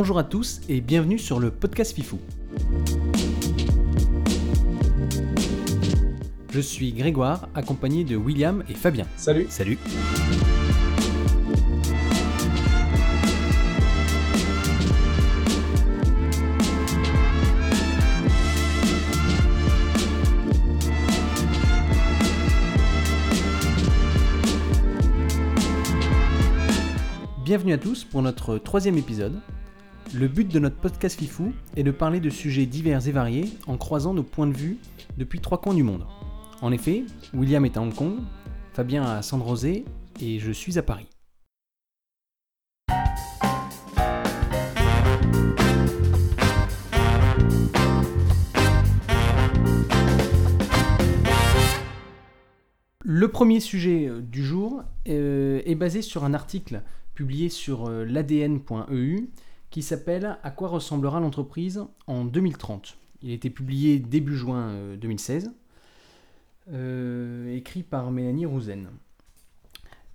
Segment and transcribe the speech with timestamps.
[0.00, 2.20] Bonjour à tous et bienvenue sur le podcast FIFO.
[6.52, 9.06] Je suis Grégoire, accompagné de William et Fabien.
[9.16, 9.48] Salut.
[9.50, 9.76] Salut.
[27.44, 29.40] Bienvenue à tous pour notre troisième épisode.
[30.14, 33.76] Le but de notre podcast FIFU est de parler de sujets divers et variés en
[33.76, 34.78] croisant nos points de vue
[35.18, 36.06] depuis trois coins du monde.
[36.62, 38.14] En effet, William est à Hong Kong,
[38.72, 39.42] Fabien à San
[40.20, 41.08] et je suis à Paris.
[53.04, 56.82] Le premier sujet du jour euh, est basé sur un article
[57.14, 59.28] publié sur euh, l'ADN.eu
[59.70, 65.52] qui s'appelle À quoi ressemblera l'entreprise en 2030 Il a été publié début juin 2016,
[66.70, 68.88] euh, euh, écrit par Mélanie Rouzen.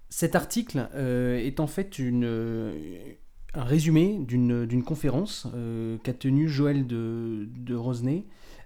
[0.09, 5.48] Cet article est en fait un résumé d'une conférence
[6.04, 7.76] qu'a tenue Joël de, de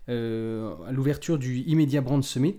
[0.10, 2.58] à l'ouverture du Immedia Brand Summit,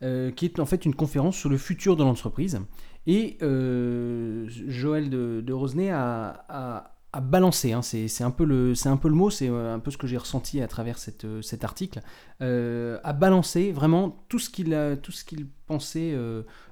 [0.00, 2.60] qui est en fait une conférence sur le futur de l'entreprise
[3.06, 7.82] et euh, Joël de, de a, balancé, hein.
[7.82, 8.74] c'est un, peu le,
[9.10, 12.00] mot, c'est euh, un peu ce que j'ai ressenti à travers euh, cet article,
[12.40, 16.16] a balancé vraiment tout ce qu'il pensait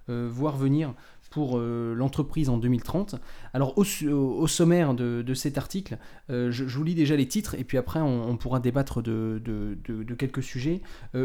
[0.08, 0.94] voir venir
[1.34, 3.16] pour l'entreprise en 2030.
[3.52, 8.00] Alors au, sommaire de, cet article, je, vous lis déjà les titres et puis après
[8.00, 9.42] on, pourra débattre de,
[10.16, 10.80] quelques sujets.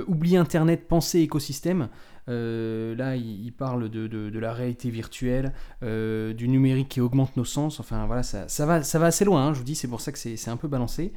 [0.08, 1.90] oublier Internet, penser écosystème.
[2.30, 5.52] Euh, là, il, parle de, la réalité virtuelle,
[5.84, 7.80] euh, du numérique qui augmente nos sens.
[7.80, 10.12] Enfin, voilà, ça, va, ça va assez loin, hein, je vous dis, c'est pour ça
[10.12, 11.12] que c'est un peu balancé.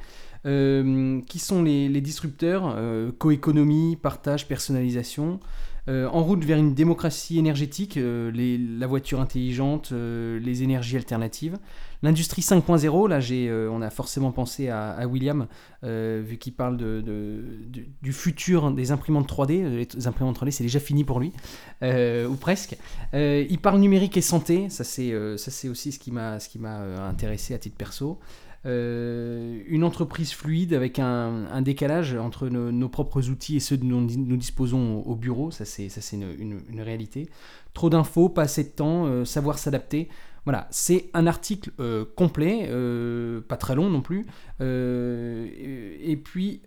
[0.45, 2.75] Euh, qui sont les, les disrupteurs
[3.17, 5.39] Coéconomie, partage, personnalisation.
[5.87, 11.57] En route vers une démocratie énergétique, la voiture intelligente, les énergies alternatives.
[12.03, 15.47] L'industrie 5.0, là, euh, on a forcément pensé à, William,
[15.85, 19.87] euh, vu qu'il parle du futur des imprimantes 3D.
[19.95, 21.31] Les imprimantes 3D, c'est déjà fini pour lui,
[21.81, 22.75] euh, ou presque.
[23.13, 25.13] il parle numérique et santé, ça c'est,
[25.69, 28.19] aussi qui m'a, ce qui m'a intéressé à titre perso.
[28.65, 35.01] Une entreprise fluide avec un, décalage entre nos, propres outils et ceux dont nous, disposons
[35.01, 37.29] au, bureau, ça c'est, une, une, réalité.
[37.73, 40.07] Trop d'infos, pas assez de temps, savoir s'adapter.
[40.45, 44.25] Voilà, c'est un article euh, complet, euh, pas très long non plus,
[44.59, 45.47] euh,
[46.01, 46.61] et puis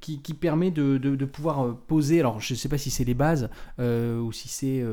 [0.00, 4.32] qui, permet de, pouvoir poser, alors je ne sais pas si c'est les bases ou
[4.32, 4.84] si c'est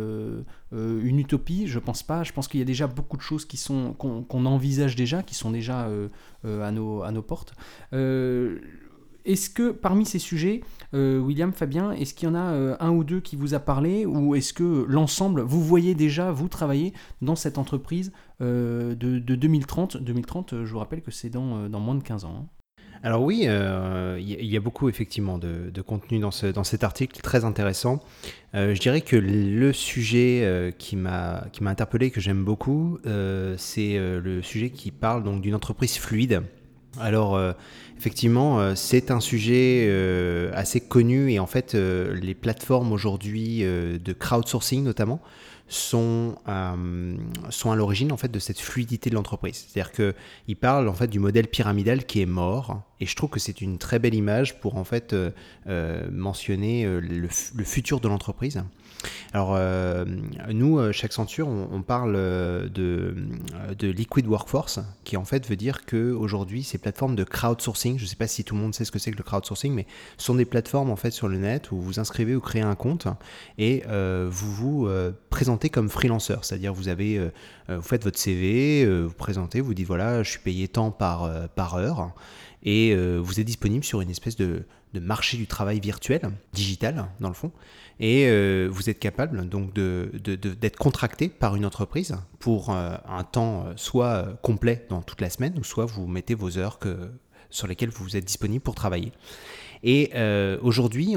[0.72, 3.58] une utopie, je pense pas, je pense qu'il y a déjà beaucoup de choses qui
[3.58, 5.90] sont qu'on envisage déjà, qui sont déjà
[6.44, 7.54] à, nos, à nos portes.
[9.28, 10.62] Est-ce que parmi ces sujets,
[10.94, 13.60] euh, William, Fabien, est-ce qu'il y en a euh, un ou deux qui vous a
[13.60, 19.20] parlé ou est-ce que l'ensemble, vous voyez déjà, vous travailler dans cette entreprise euh, de,
[19.20, 22.36] 2030 2030, je vous rappelle que c'est dans, moins de 15 ans.
[22.40, 22.46] Hein.
[23.04, 27.46] Alors oui, il y, a beaucoup effectivement de, contenu dans, ce, dans, cet article, très
[27.46, 28.02] intéressant.
[28.56, 34.90] je dirais que le sujet qui m'a interpellé, que j'aime beaucoup, c'est le sujet qui
[34.90, 36.42] parle donc d'une entreprise fluide.
[37.00, 37.40] Alors,
[37.98, 44.14] effectivement, euh, c'est un sujet euh, assez connu et en fait, les plateformes aujourd'hui de
[44.14, 45.22] crowdsourcing notamment
[45.70, 46.76] sont, à
[47.76, 49.66] l'origine en fait de cette fluidité de l'entreprise.
[49.68, 53.40] C'est-à-dire qu'ils parlent en fait du modèle pyramidal qui est mort et je trouve que
[53.40, 55.16] c'est une très belle image pour en fait
[56.12, 58.64] mentionner le, futur de l'entreprise.
[59.34, 60.06] Alors, euh,
[60.54, 63.16] nous, euh, chaque Accenture, on, parle euh, de,
[63.78, 68.08] de, Liquid Workforce, qui en fait veut dire qu'aujourd'hui, ces plateformes de crowdsourcing, je ne
[68.08, 69.88] sais pas si tout le monde sait ce que c'est que le crowdsourcing, mais
[70.18, 73.08] sont des plateformes en fait sur le net où vous inscrivez ou créez un compte
[73.58, 74.90] et vous vous
[75.30, 77.30] présentez comme freelancer, c'est-à-dire vous avez,
[77.70, 81.76] vous faites votre CV, vous présentez, vous dites voilà, je suis payé tant par, par
[81.76, 82.14] heure
[82.64, 86.22] et vous êtes disponible sur une espèce de, de marché du travail virtuel,
[86.54, 87.52] digital dans le fond,
[88.00, 93.66] et euh, vous êtes capable donc d'être contracté par une entreprise pour euh, un temps
[93.66, 97.10] euh, soit complet dans toute la semaine, ou soit vous mettez vos heures que,
[97.50, 99.12] sur lesquelles vous êtes disponible pour travailler.
[99.84, 100.12] Et
[100.64, 101.14] aujourd'hui,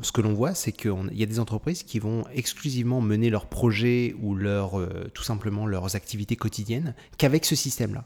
[0.00, 3.46] ce que l'on voit, c'est qu'il y a des entreprises qui vont exclusivement mener leurs
[3.46, 4.80] projets ou leur,
[5.12, 8.04] tout simplement leurs activités quotidiennes qu'avec ce système-là.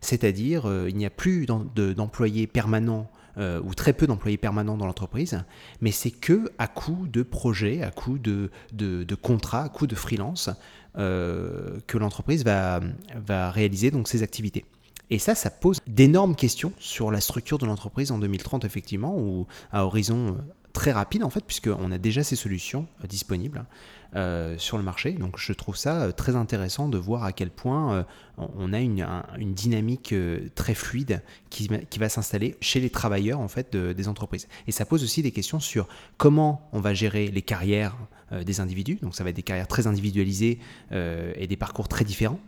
[0.00, 5.42] C'est-à-dire, il n'y a plus d'employés permanents euh, ou très peu d'employés permanents dans l'entreprise,
[5.80, 9.94] mais c'est que à coup de projets, à coup de, de, contrats, à coup de
[9.94, 10.50] freelance
[10.98, 12.80] euh, que l'entreprise va,
[13.14, 14.64] va réaliser donc ses activités.
[15.10, 19.46] Et ça, ça pose d'énormes questions sur la structure de l'entreprise en 2030, effectivement, ou
[19.70, 20.38] à horizon
[20.72, 23.64] très rapide, en fait, puisqu'on a déjà ces solutions disponibles.
[24.14, 25.12] Euh, sur le marché.
[25.12, 28.02] Donc je trouve ça euh, très intéressant de voir à quel point euh,
[28.36, 29.06] on a une,
[29.54, 30.14] dynamique
[30.54, 34.48] très fluide qui, qui va s'installer chez les travailleurs en fait des entreprises.
[34.66, 35.88] Et ça pose aussi des questions sur
[36.18, 37.96] comment on va gérer les carrières
[38.44, 38.98] des individus.
[39.00, 40.58] Donc ça va être des carrières très individualisées
[40.90, 42.40] et des parcours très différents.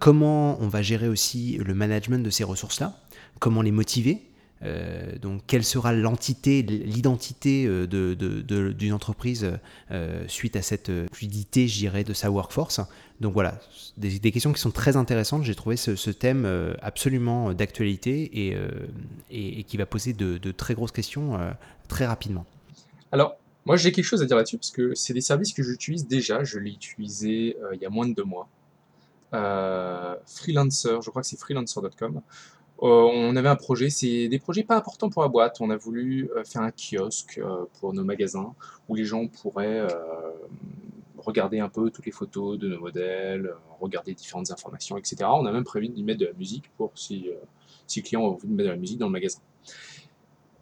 [0.00, 2.96] comment on va gérer aussi le management de ces ressources-là,
[3.40, 4.22] comment les motiver,
[4.64, 7.86] euh, donc, quelle sera l'entité, l'identité euh,
[8.72, 9.50] d'une entreprise
[9.90, 12.80] euh, suite à cette fluidité, je de sa workforce?
[13.20, 13.60] Donc voilà,
[13.96, 15.44] des, questions qui sont très intéressantes.
[15.44, 16.46] J'ai trouvé ce, thème
[16.82, 18.56] absolument d'actualité
[19.30, 21.38] et, qui va poser de, très grosses questions
[21.88, 22.44] très rapidement.
[23.12, 26.08] Alors, moi j'ai quelque chose à dire là-dessus parce que c'est des services que j'utilise
[26.08, 26.42] déjà.
[26.42, 28.48] Je l'ai utilisé il y a moins de deux mois.
[30.26, 32.20] freelancer, je crois que c'est freelancer.com.
[32.82, 35.60] Euh, on avait un projet, c'est des projets pas importants pour la boîte.
[35.60, 38.52] On a voulu euh, faire un kiosque euh, pour nos magasins
[38.88, 39.86] où les gens pourraient
[41.18, 45.16] regarder un peu toutes les photos de nos modèles, regarder différentes informations, etc.
[45.24, 47.30] On a même prévu d'y mettre de la musique pour si,
[47.86, 49.40] si les clients ont envie de mettre de la musique dans le magasin.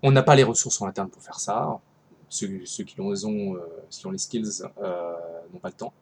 [0.04, 1.80] On n'a pas les ressources en interne pour faire ça.
[2.28, 3.58] Ceux, qui, ont, ont,
[3.90, 4.62] qui ont les skills
[5.52, 5.92] n'ont pas le temps.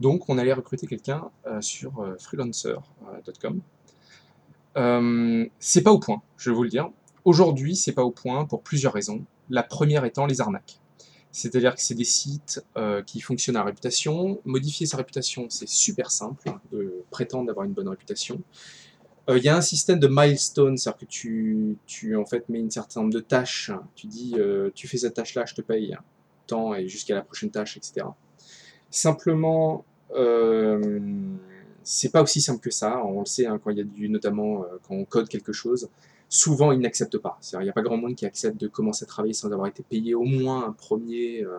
[0.00, 1.30] Donc on allait recruter quelqu'un
[1.60, 3.77] sur freelancer.com euh,
[4.74, 6.90] c'est pas au point, je vais vous le dire.
[7.24, 9.24] Aujourd'hui, c'est pas au point pour plusieurs raisons.
[9.50, 10.80] La première étant les arnaques.
[11.30, 14.40] C'est-à-dire que c'est des sites euh, qui fonctionnent à réputation.
[14.44, 18.40] Modifier sa réputation, c'est super simple de prétendre d'avoir une bonne réputation.
[19.28, 22.60] Euh, il y a un système de milestone, c'est-à-dire que tu, tu, en fait mets
[22.60, 23.70] une certain nombre de tâches.
[23.94, 24.36] Tu dis,
[24.74, 25.94] tu fais cette tâche-là, je te paye
[26.46, 28.06] tant et jusqu'à la prochaine tâche, etc.
[28.90, 29.84] Simplement,
[31.90, 33.02] c'est pas aussi simple que ça.
[33.02, 35.54] On le sait hein, quand il y a du, notamment euh, quand on code quelque
[35.54, 35.88] chose.
[36.28, 37.38] Souvent, ils n'acceptent pas.
[37.54, 39.82] Il n'y a pas grand monde qui accepte de commencer à travailler sans avoir été
[39.82, 41.56] payé au moins un premier, euh,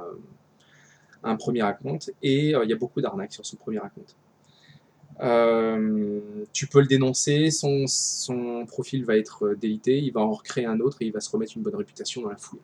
[1.24, 1.64] un premier.
[2.22, 4.16] Et euh, il y a beaucoup d'arnaques sur ce premier compte.
[6.54, 10.98] tu peux le dénoncer, son, profil va être délité, il va en recréer un autre
[11.02, 12.62] et il va se remettre une bonne réputation dans la foulée.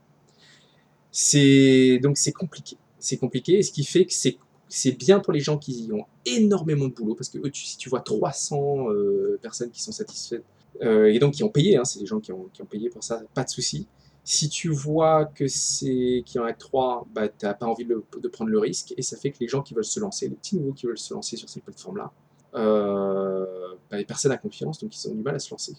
[1.10, 5.34] C'est donc c'est compliqué, c'est compliqué, et ce qui fait que c'est c'est bien pour
[5.34, 9.72] les gens qui ont énormément de boulot, parce que si tu vois 300 euh, personnes
[9.72, 10.44] qui sont satisfaites,
[10.82, 13.22] euh, et donc qui ont payé, hein, c'est des gens qui ont, payé pour ça,
[13.34, 13.88] pas de souci.
[14.24, 18.28] Si tu vois que c'est qui en a trois, bah, tu n'as pas envie de,
[18.28, 20.58] prendre le risque, et ça fait que les gens qui veulent se lancer, les petits
[20.58, 22.12] nouveaux qui veulent se lancer sur ces plateformes-là,
[22.56, 23.46] euh,
[23.92, 25.74] bah, personne n'a confiance, donc ils ont du mal à se lancer.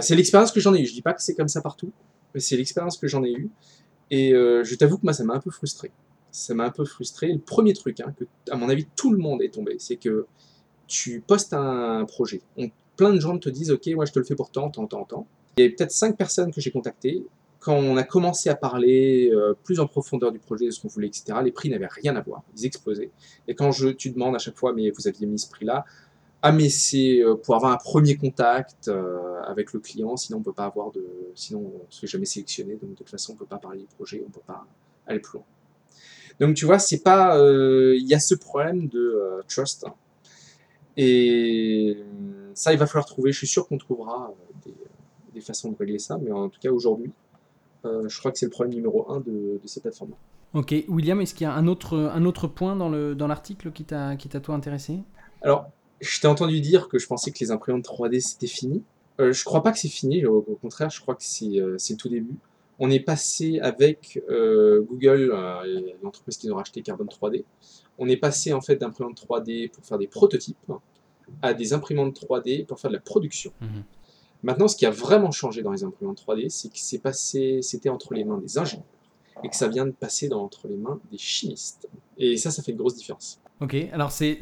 [0.00, 1.90] C'est l'expérience que j'en ai eue, je dis pas que c'est comme ça partout,
[2.34, 3.50] mais c'est l'expérience que j'en ai eue,
[4.10, 5.90] et je t'avoue que moi ça m'a un peu frustré
[6.32, 7.32] ça m'a un peu frustré.
[7.32, 8.12] Le premier truc, hein,
[8.50, 10.26] à mon avis tout le monde est tombé, c'est que
[10.88, 12.40] tu postes un projet.
[12.96, 15.04] plein de gens te disent Ok, moi je te le fais pour tant, tant, tant,
[15.04, 15.26] tant.
[15.56, 17.24] Il y a peut-être cinq personnes que j'ai contactées.
[17.60, 20.88] Quand on a commencé à parler euh, plus en profondeur du projet, de ce qu'on
[20.88, 23.12] voulait, etc., les prix n'avaient rien à voir, ils explosaient.
[23.46, 25.84] Et quand je, tu demandes à chaque fois, mais vous aviez mis ce prix-là,
[26.44, 30.42] ah mais c'est euh, pour avoir un premier contact euh, avec le client, sinon on
[30.42, 31.06] peut pas avoir de,
[31.36, 33.86] sinon on se fait jamais sélectionner, donc de toute façon on peut pas parler du
[33.86, 34.66] projet, on peut pas
[35.06, 35.44] aller plus loin.
[36.40, 39.86] Donc tu vois, c'est pas, euh, il y a ce problème de euh, trust.
[40.96, 41.96] Et
[42.54, 43.32] ça, il va falloir trouver.
[43.32, 44.34] Je suis sûr qu'on trouvera
[44.66, 44.70] euh,
[45.34, 47.10] des, façons de régler ça, mais en tout cas aujourd'hui,
[47.84, 50.12] je crois que c'est le problème numéro un de, de ces plateformes.
[50.54, 53.72] Ok, William, est-ce qu'il y a un autre, un autre point dans, le, dans l'article
[53.72, 55.00] qui t'a, qui t'a toi intéressé?
[55.40, 55.68] Alors,
[56.00, 58.84] je t'ai entendu dire que je pensais que les imprimantes 3D c'était fini.
[59.18, 61.98] Euh, je crois pas que c'est fini, au, contraire, je crois que c'est, c'est le
[61.98, 62.36] tout début
[62.82, 67.44] on est passé avec euh, Google, euh, l'entreprise qui nous a racheté Carbon 3D,
[67.96, 70.72] on est passé en fait d'imprimantes 3D pour faire des prototypes
[71.42, 73.52] à des imprimantes 3D pour faire de la production.
[73.60, 73.84] Mhm.
[74.42, 77.88] Maintenant, ce qui a vraiment changé dans les imprimantes 3D, c'est que c'est passé, c'était
[77.88, 78.84] entre les mains des ingénieurs
[79.44, 81.88] et que ça vient de passer dans, entre les mains des chimistes.
[82.18, 83.40] Et ça, ça fait une grosse différence.
[83.62, 84.40] Ok, alors c'est,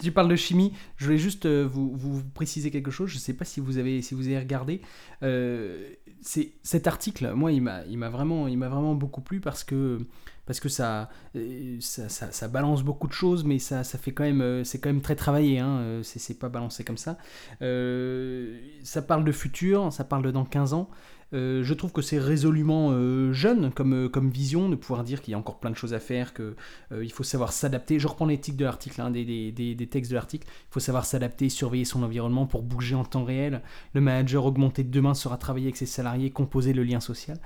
[0.00, 3.20] tu parles de chimie, je voulais juste euh, vous, vous, préciser quelque chose, je ne
[3.20, 4.80] sais pas si vous avez, si vous avez regardé.
[5.22, 5.88] Euh,
[6.20, 9.62] c'est, cet article, moi, il m'a, il, m'a vraiment, il m'a vraiment beaucoup plu parce
[9.62, 9.98] que,
[10.46, 14.24] parce que ça, euh, ça, ça, balance beaucoup de choses, mais ça, ça fait quand
[14.24, 17.18] même, c'est quand même très travaillé, hein, c'est, pas balancé comme ça.
[17.60, 20.90] ça parle de futur, ça parle de dans 15 ans.
[21.32, 25.22] Euh, je trouve que c'est résolument euh, jeune comme, euh, comme vision de pouvoir dire
[25.22, 27.98] qu'il y a encore plein de choses à faire, qu'il faut savoir s'adapter.
[27.98, 30.46] Je reprends l'éthique de l'article, hein, des, textes de l'article.
[30.48, 33.62] Il faut savoir s'adapter, surveiller son environnement pour bouger en temps réel.
[33.94, 37.38] Le manager augmenté de demain sera travailler avec ses salariés, composer le lien social.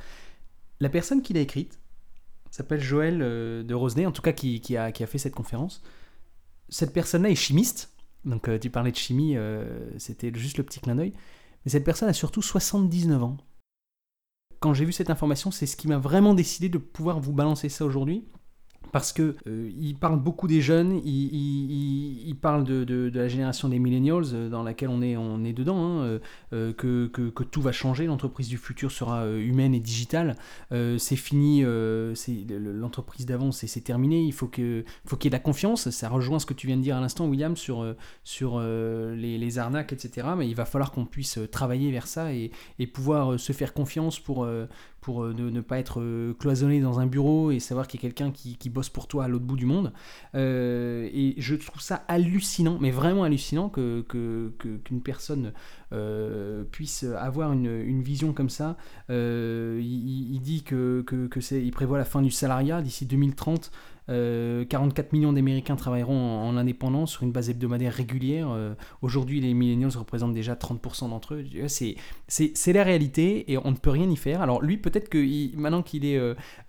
[0.80, 1.78] La personne qui l'a écrite
[2.50, 5.82] s'appelle Joël de Rosenay, en tout cas qui a fait cette conférence.
[6.68, 7.90] Cette personne-là est chimiste.
[8.24, 9.36] Donc tu parlais de chimie,
[9.98, 11.12] c'était juste le petit clin d'œil.
[11.64, 13.36] mais cette personne a surtout 79 ans.
[14.64, 17.68] Quand j'ai vu cette information, c'est ce qui m'a vraiment décidé de pouvoir vous balancer
[17.68, 18.24] ça aujourd'hui
[18.94, 23.80] parce que euh, il parle beaucoup des jeunes, il, il, parle de, la génération des
[23.80, 26.20] millennials euh, dans laquelle on est, on est dedans, hein,
[26.52, 30.36] euh, que, que, que, tout va changer, l'entreprise du futur sera humaine et digitale,
[30.70, 35.42] c'est fini, l'entreprise d'avant, c'est terminé, il faut qu'il faut qu'il y ait de la
[35.42, 37.84] confiance, ça rejoint ce que tu viens de dire à l'instant William sur,
[38.22, 40.28] sur les, arnaques, etc.
[40.38, 42.52] Mais il va falloir qu'on puisse travailler vers ça et,
[42.92, 44.46] pouvoir se faire confiance pour,
[45.04, 48.08] pour euh, ne, pas être euh, cloisonné dans un bureau et savoir qu'il y a
[48.08, 49.92] quelqu'un qui, bosse pour toi à l'autre bout du monde.
[50.34, 55.52] Euh, et je trouve ça hallucinant, mais vraiment hallucinant que, qu'une personne
[56.70, 58.76] puisse avoir une, vision comme ça.
[59.08, 63.70] il, dit que, que, c'est, il prévoit la fin du salariat d'ici 2030.
[64.06, 68.50] 44 euh, millions d'Américains travailleront en, indépendance sur une base hebdomadaire régulière.
[68.50, 71.44] Euh, aujourd'hui, les millennials représentent déjà 30% d'entre eux.
[71.68, 74.42] C'est la réalité et on ne peut rien y faire.
[74.42, 75.82] Alors lui, peut-être que maintenant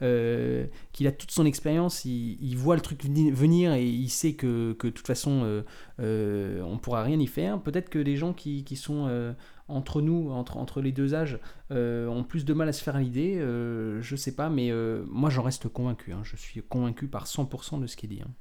[0.02, 4.72] euh, qu'il a toute son expérience, il, voit le truc venir et il sait que,
[4.74, 5.64] que de toute façon,
[6.00, 7.60] on ne pourra rien y faire.
[7.60, 9.36] Peut-être que les gens qui, qui sont
[9.68, 11.40] entre nous, entre, entre les deux âges,
[11.72, 13.38] euh, ont plus de mal à se faire à l'idée.
[13.38, 16.12] Euh, je sais pas, mais euh, moi j'en reste convaincu.
[16.12, 16.22] Hein.
[16.24, 18.22] Je suis convaincu par 100% de ce qui est dit.
[18.24, 18.32] Hein.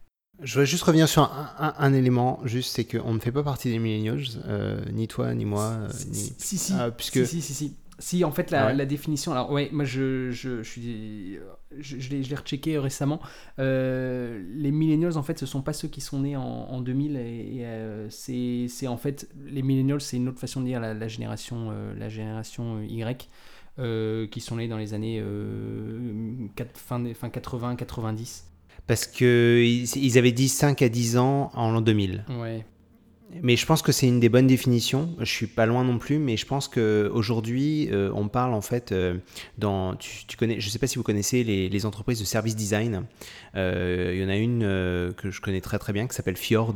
[0.42, 3.78] Je voudrais juste revenir sur un, élément, juste c'est qu'on ne fait pas partie des
[3.78, 4.24] millennials,
[4.92, 6.34] ni toi, ni moi, ni...
[6.38, 7.24] Si, si, ah, puisque...
[7.24, 7.76] si, si, si, si,
[8.24, 9.32] en fait, la, ah définition.
[9.32, 11.38] Alors, ouais, moi, je, je, je suis,
[11.78, 13.20] je, je l'ai rechecké récemment.
[13.58, 17.16] Euh, les millennials, en fait, ce sont pas ceux qui sont nés en, en 2000.
[17.16, 21.70] Et, euh, c'est en fait, les millennials, c'est une autre façon de dire la, génération,
[21.70, 23.28] euh, la génération Y,
[24.30, 25.22] qui sont nés dans les années
[26.56, 28.50] 4, fin, fin 80, 90.
[28.86, 32.24] Parce qu'ils ils avaient dit 5 à 10 ans en l'an 2000.
[32.40, 32.66] Ouais.
[33.42, 35.14] Mais je pense que c'est une des bonnes définitions.
[35.18, 38.92] Je suis pas loin non plus, mais je pense qu'aujourd'hui, euh, on parle en fait
[38.92, 39.16] euh,
[39.58, 39.96] dans.
[39.96, 43.04] Tu, connais, je sais pas si vous connaissez les, entreprises de service design.
[43.56, 44.60] Euh, il y en a une
[45.16, 46.74] que je connais très très bien qui s'appelle Fjord,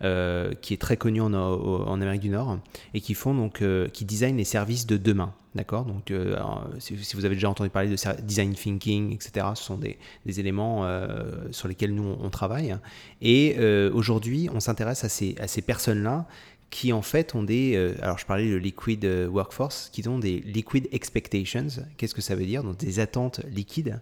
[0.00, 2.58] qui est très connue en, en, Amérique du Nord
[2.94, 3.62] et qui font donc,
[3.92, 5.34] qui design les services de demain.
[5.54, 6.36] D'accord Donc, euh,
[6.78, 11.50] si, vous avez déjà entendu parler de design thinking, etc., ce sont des, éléments euh,
[11.52, 12.76] sur lesquels nous, on, travaille.
[13.22, 16.26] Et euh, aujourd'hui, on s'intéresse à ces, personnes-là
[16.70, 17.94] qui, en fait, ont des...
[18.02, 21.66] alors, je parlais de liquid workforce, qui ont des liquid expectations.
[21.96, 22.62] Qu'est-ce que ça veut dire?
[22.62, 24.00] Donc, des attentes liquides.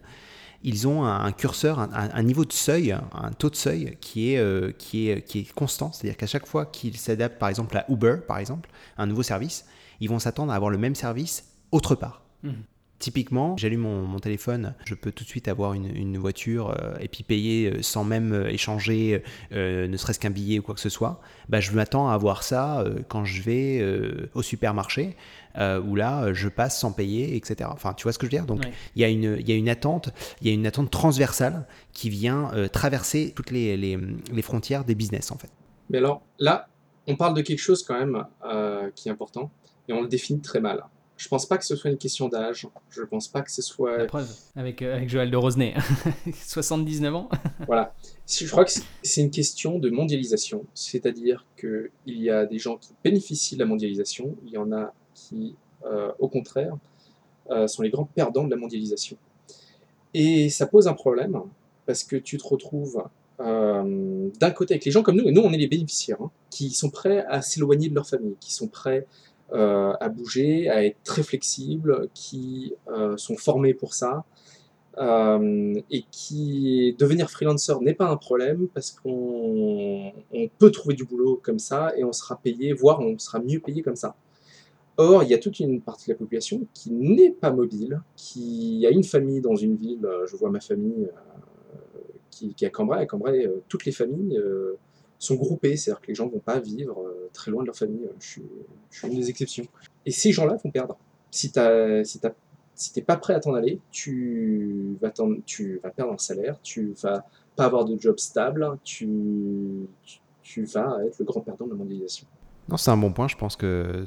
[0.63, 5.09] Ils ont un, curseur, un, niveau de seuil, un taux de seuil qui est, qui
[5.09, 5.93] est, qui est constant.
[5.93, 9.63] C'est-à-dire qu'à chaque fois qu'ils s'adaptent, par exemple, à Uber, par exemple, un nouveau service,
[9.99, 12.21] ils vont s'attendre à avoir le même service autre part.
[12.43, 12.63] Mhm.
[12.99, 17.21] Typiquement, j'allume mon, téléphone, je peux tout de suite avoir une, voiture euh, et puis
[17.23, 21.21] payer euh, sans même euh, échanger ne serait-ce qu'un billet ou quoi que ce soit.
[21.47, 25.15] Bah, je m'attends à avoir ça quand je vais au supermarché
[25.55, 27.69] où là je passe sans payer, etc.
[27.71, 28.45] Enfin, tu vois ce que je veux dire?
[28.45, 28.63] Donc,
[28.95, 30.09] il y, a une, y a une attente,
[30.41, 33.97] il y a une attente transversale qui vient traverser toutes les, les,
[34.31, 35.51] les, frontières des business en fait.
[35.89, 36.67] Mais alors là,
[37.07, 38.25] on parle de quelque chose quand même
[38.95, 39.51] qui est important
[39.87, 40.83] et on le définit très mal.
[41.17, 42.67] Je pense pas que ce soit une question d'âge.
[42.91, 43.97] Je pense pas que ce soit.
[43.97, 45.73] La preuve, avec, euh, avec Joël de Rosenay.
[46.31, 47.29] 79 ans.
[47.65, 47.95] voilà.
[48.27, 48.71] Je crois que
[49.01, 50.63] c'est une question de mondialisation.
[50.75, 54.35] C'est-à-dire qu'il y a des gens qui bénéficient de la mondialisation.
[54.45, 56.77] Il y en a qui, euh, au contraire,
[57.49, 59.17] euh, sont les grands perdants de la mondialisation.
[60.13, 61.41] Et ça pose un problème
[61.87, 63.03] parce que tu te retrouves
[63.39, 66.71] d'un côté avec les gens comme nous, et nous on est les bénéficiaires, hein, qui
[66.71, 69.05] sont prêts à s'éloigner de leur famille, qui sont prêts
[69.53, 74.25] euh, à bouger, à être très flexibles, qui euh, sont formés pour ça,
[74.97, 80.11] euh, et qui devenir freelancer n'est pas un problème parce qu'on
[80.57, 83.81] peut trouver du boulot comme ça et on sera payé, voire on sera mieux payé
[83.81, 84.15] comme ça.
[84.97, 88.85] Or, il y a toute une partie de la population qui n'est pas mobile, qui
[88.85, 91.07] a une famille dans une ville, je vois ma famille
[92.55, 94.39] qui, à Cambrai, à Cambrai, toutes les familles
[95.19, 97.75] sont groupés, c'est-à-dire que les gens ne vont pas vivre euh, très loin de leur
[97.75, 98.05] famille.
[98.05, 98.43] Euh, je suis,
[99.03, 99.65] une des exceptions.
[100.05, 100.97] Et ces gens-là vont perdre.
[101.31, 101.59] Si tu
[102.75, 107.25] si pas prêt à t'en aller, tu vas, perdre en salaire, tu vas
[107.55, 109.87] pas avoir de job stable, tu,
[110.57, 112.27] vas être le grand perdant de la mondialisation.
[112.69, 113.27] Non, c'est un bon point.
[113.27, 114.05] Je pense que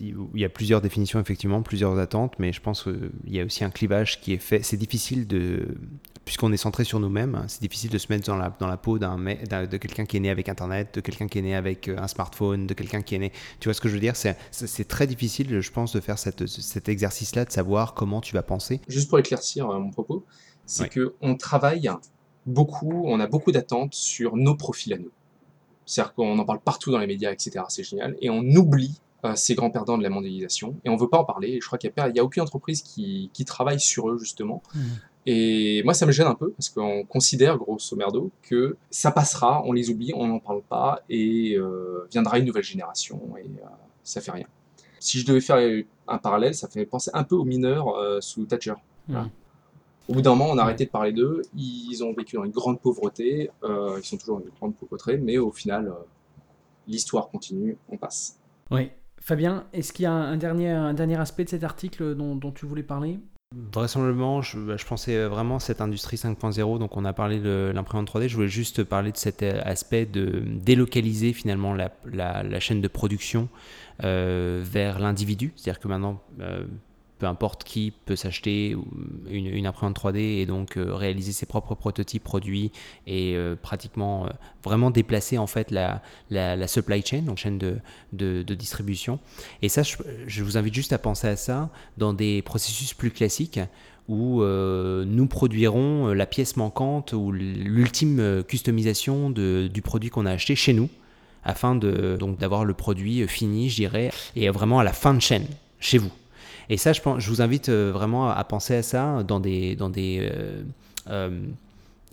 [0.00, 3.64] il y a plusieurs définitions, effectivement, plusieurs attentes, mais je pense qu'il y a aussi
[3.64, 4.62] un clivage qui est fait.
[4.62, 5.68] C'est difficile de,
[6.30, 9.00] puisqu'on est centré sur nous-mêmes, c'est difficile de se mettre dans la, dans la peau
[9.00, 11.98] d'un, de quelqu'un qui est né avec Internet, de quelqu'un qui est né avec euh,
[11.98, 13.32] un smartphone, de quelqu'un qui est né...
[13.58, 14.14] Tu vois ce que je veux dire?
[14.14, 18.32] C'est, c'est très difficile, je pense, de faire cette, cet exercice-là, de savoir comment tu
[18.32, 18.80] vas penser.
[18.86, 20.24] Juste pour éclaircir euh, mon propos,
[20.66, 21.90] c'est que qu'on travaille
[22.46, 25.10] beaucoup, on a beaucoup d'attentes sur nos profils à nous.
[25.84, 27.64] C'est-à-dire qu'on en parle partout dans les médias, etc.
[27.70, 28.14] C'est génial.
[28.20, 30.76] Et on oublie euh, ces grands perdants de la mondialisation.
[30.84, 31.48] Et on ne veut pas en parler.
[31.48, 34.62] Et je crois qu'il n'y a, a, aucune entreprise qui, qui, travaille sur eux, justement.
[34.74, 34.80] Mmh.
[35.26, 39.62] Et moi, ça me gêne un peu, parce qu'on considère, grosso merdo, que ça passera,
[39.66, 43.66] on les oublie, on n'en parle pas, et euh, viendra une nouvelle génération, et euh,
[44.02, 44.46] ça fait rien.
[44.98, 45.58] Si je devais faire
[46.08, 48.74] un parallèle, ça fait penser un peu aux mineurs euh, sous Thatcher.
[49.08, 49.16] Mmh.
[50.08, 51.42] Au bout d'un moment, on a arrêté de parler d'eux.
[51.54, 53.50] Ils ont vécu dans une grande pauvreté.
[53.62, 55.92] Euh, ils sont toujours dans une grande pauvreté, mais au final,
[56.88, 57.78] l'histoire continue.
[57.88, 58.38] On passe.
[58.70, 58.90] Oui.
[59.20, 62.50] Fabien, est-ce qu'il y a un dernier, un dernier aspect de cet article dont, dont
[62.50, 63.20] tu voulais parler?
[63.72, 67.72] Vraisemblablement, je, bah, je, pensais vraiment à cette industrie 5.0, donc on a parlé de
[67.74, 72.86] l'imprimante 3D, je voulais juste parler de cet aspect de délocaliser finalement la chaîne de
[72.86, 73.48] production
[74.04, 76.64] euh, vers l'individu, c'est-à-dire que maintenant, euh,
[77.20, 78.74] peu importe qui peut s'acheter
[79.28, 82.72] une, imprimante 3D et donc euh, réaliser ses propres prototypes produits
[83.06, 84.30] et euh, pratiquement euh,
[84.64, 86.00] vraiment déplacer en fait la,
[86.66, 89.20] supply chain, donc chaîne de, distribution.
[89.62, 93.60] Et ça, je, vous invite juste à penser à ça dans des processus plus classiques
[94.08, 100.72] où nous produirons la pièce manquante ou l'ultime customisation du produit qu'on a acheté chez
[100.72, 100.88] nous
[101.44, 105.20] afin de donc d'avoir le produit fini, je dirais, et vraiment à la fin de
[105.20, 105.46] chaîne
[105.78, 106.10] chez vous.
[106.70, 109.74] Et ça, je, pense, je vous invite euh, vraiment à penser à ça dans des,
[109.74, 110.62] dans des euh,
[111.08, 111.40] euh,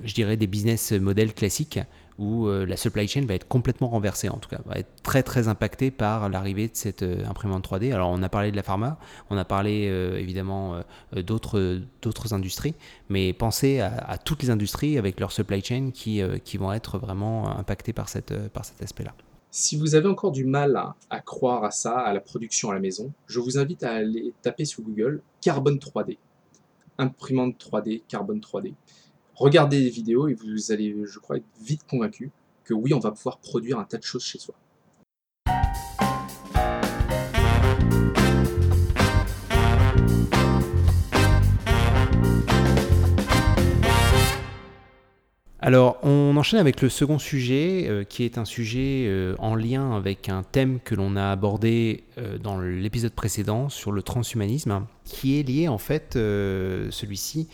[0.04, 1.80] je dirais, des business models classiques
[2.20, 5.48] où la supply chain va être complètement renversée, en tout cas, va être très très
[5.48, 7.94] impactée par l'arrivée de cette imprimante 3D.
[7.94, 8.98] Alors on a parlé de la pharma,
[9.30, 9.84] on a parlé
[10.18, 10.82] évidemment
[11.16, 12.74] d'autres industries,
[13.10, 16.98] mais pensez à, à, toutes les industries avec leur supply chain qui, qui vont être
[16.98, 19.14] vraiment impactées par, cette, par cet aspect-là.
[19.60, 22.80] Si vous avez encore du mal à, croire à ça, à la production à la
[22.80, 26.20] maison, je vous invite à aller taper sur Google Carbone 3D.
[27.00, 28.76] Imprimante 3D, Carbone 3D.
[29.34, 32.30] Regardez les vidéos et vous allez, je crois, être vite convaincu
[32.66, 34.54] que oui, on va pouvoir produire un tas de choses chez soi.
[45.68, 49.98] Alors, on enchaîne avec le second sujet, euh, qui est un sujet euh, en lien
[49.98, 55.38] avec un thème que l'on a abordé euh, dans l'épisode précédent sur le transhumanisme, qui
[55.38, 57.50] est lié en fait, celui-ci,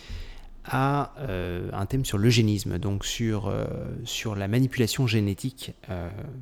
[0.64, 3.52] à un thème sur l'eugénisme, donc sur,
[4.36, 5.74] la manipulation génétique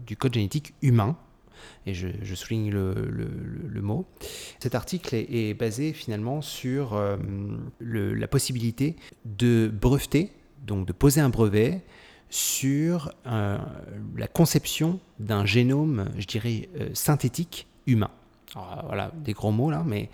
[0.06, 1.16] du code génétique humain.
[1.86, 2.94] Et je, souligne le,
[3.70, 4.06] le, mot.
[4.60, 7.02] Cet article est basé finalement sur
[7.80, 10.32] la possibilité de breveter
[10.66, 11.82] donc de poser un brevet
[12.30, 13.58] sur euh,
[14.16, 18.12] la conception d'un génome, je dirais, euh, synthétique humain.
[18.56, 20.10] Alors, voilà, des gros mots là, mais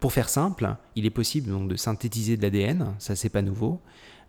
[0.00, 3.80] pour faire simple, il est possible de synthétiser de l'ADN, ça c'est pas nouveau.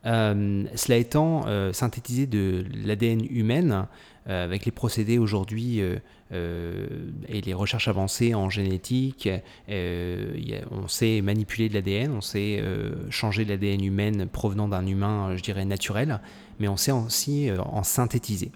[0.06, 3.84] Euh, cela étant, euh, synthétiser de l'ADN humaine euh,
[4.28, 6.86] avec les procédés aujourd'hui euh,
[7.28, 9.30] et les recherches avancées en génétique,
[9.70, 12.64] on sait manipuler de l'ADN, on sait
[13.10, 16.22] changer l'ADN humaine provenant d'un humain, je dirais, naturel,
[16.60, 18.52] mais on sait aussi en synthétiser.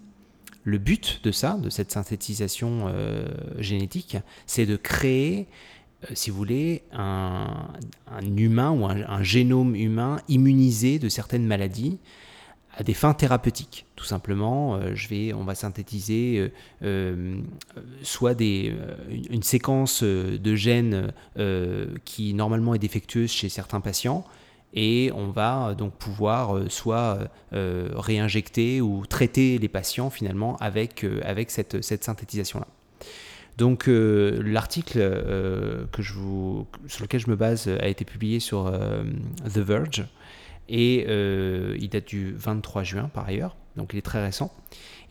[0.64, 2.92] Le but de ça, de cette synthétisation
[3.60, 5.48] génétique, c'est de créer
[6.06, 7.68] euh, si vous voulez, un,
[8.38, 11.98] humain ou un, génome humain immunisé de certaines maladies
[12.78, 13.86] à des fins thérapeutiques.
[13.96, 16.52] Tout simplement, euh, on va synthétiser
[16.84, 17.38] euh,
[18.02, 18.74] soit des,
[19.30, 21.14] une, séquence de gènes
[22.06, 24.26] qui normalement est défectueuse chez certains patients,
[24.74, 27.20] et on va donc pouvoir soit
[27.52, 31.06] réinjecter ou traiter les patients finalement avec,
[31.50, 32.68] cette, synthétisation-là.
[33.58, 35.86] Donc euh, l'article euh,
[36.88, 39.04] sur lequel je me base a été publié sur euh,
[39.46, 40.06] The Verge
[40.70, 44.52] et il date du 23 juin par ailleurs, donc il est très récent.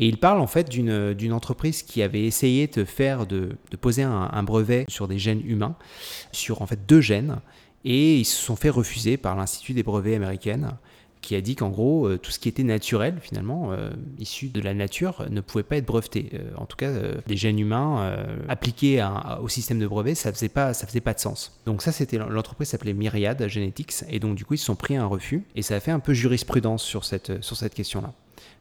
[0.00, 4.02] Et il parle en fait d'une entreprise qui avait essayé de faire de, de poser
[4.02, 5.76] un, un, brevet sur des gènes humains,
[6.32, 7.40] sur en fait deux gènes,
[7.84, 10.72] et ils se sont fait refuser par l'Institut des brevets américaines
[11.24, 14.60] qui a dit qu'en gros, euh, tout ce qui était naturel, finalement, euh, issu de
[14.60, 16.30] la nature, ne pouvait pas être breveté.
[16.34, 16.92] Euh, en tout cas,
[17.26, 18.16] des gènes humains
[18.48, 19.06] appliqués
[19.40, 21.58] au système de brevet, ça faisait pas, ça faisait pas de sens.
[21.66, 24.96] Donc ça, c'était l'entreprise s'appelait Myriad Genetics, et donc du coup, ils se sont pris
[24.96, 28.12] un refus, et ça a fait un peu jurisprudence sur cette, sur cette question-là.